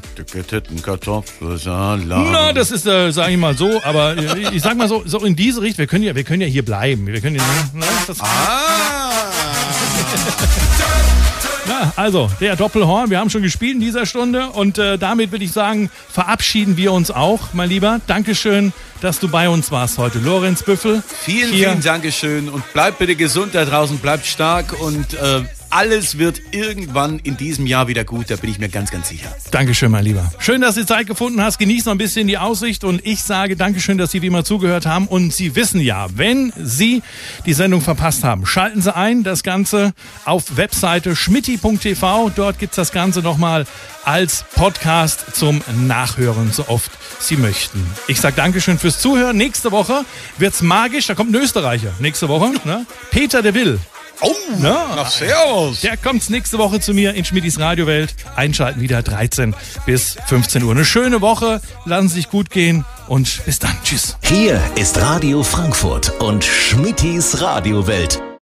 [0.83, 2.27] Kartoffelsalat.
[2.31, 5.19] Na, das ist, äh, sage ich mal so, aber äh, ich sag mal so, so
[5.25, 5.81] in diese Richtung.
[5.81, 7.07] Wir können ja, wir können ja hier bleiben.
[7.07, 7.43] Wir können ja,
[7.73, 8.25] ne, das, Ah!
[11.67, 15.45] Na, also, der Doppelhorn, wir haben schon gespielt in dieser Stunde und äh, damit würde
[15.45, 18.03] ich sagen, verabschieden wir uns auch, mein Lieber.
[18.07, 20.19] Dankeschön, dass du bei uns warst heute.
[20.19, 21.03] Lorenz Büffel.
[21.23, 21.71] Vielen, hier.
[21.71, 25.43] vielen Dankeschön und bleibt bitte gesund da draußen, bleibt stark und äh,
[25.75, 29.35] alles wird irgendwann in diesem Jahr wieder gut, da bin ich mir ganz, ganz sicher.
[29.51, 30.33] Dankeschön, mein Lieber.
[30.39, 31.59] Schön, dass du Zeit gefunden hast.
[31.59, 34.87] Genieß noch ein bisschen die Aussicht und ich sage Dankeschön, dass Sie wie immer zugehört
[34.87, 35.09] haben.
[35.09, 37.03] Und Sie wissen ja, wenn Sie
[37.45, 39.25] die Sendung verpasst haben, schalten Sie ein.
[39.25, 39.95] Das Ganze
[40.25, 42.31] auf Webseite schmitti.tv.
[42.37, 43.67] Dort gibt's das Ganze nochmal
[44.05, 47.85] als Podcast zum Nachhören, so oft Sie möchten.
[48.07, 49.37] Ich sage Dankeschön fürs Zuhören.
[49.37, 50.05] Nächste Woche
[50.39, 51.09] wird's magisch.
[51.09, 51.93] Da kommt ein Österreicher.
[51.99, 52.53] Nächste Woche.
[52.65, 52.87] Ne?
[53.11, 53.81] Peter de Will.
[54.21, 54.95] Oh, Ja.
[54.97, 55.81] nach Servus.
[55.81, 58.15] Der kommt nächste Woche zu mir in Schmidis Radiowelt.
[58.37, 59.55] Einschalten wieder 13
[59.87, 60.73] bis 15 Uhr.
[60.73, 61.61] Eine schöne Woche.
[61.85, 63.77] Lassen Sie sich gut gehen und bis dann.
[63.85, 64.17] Tschüss.
[64.23, 68.21] Hier ist Radio Frankfurt und Schmittis Radiowelt,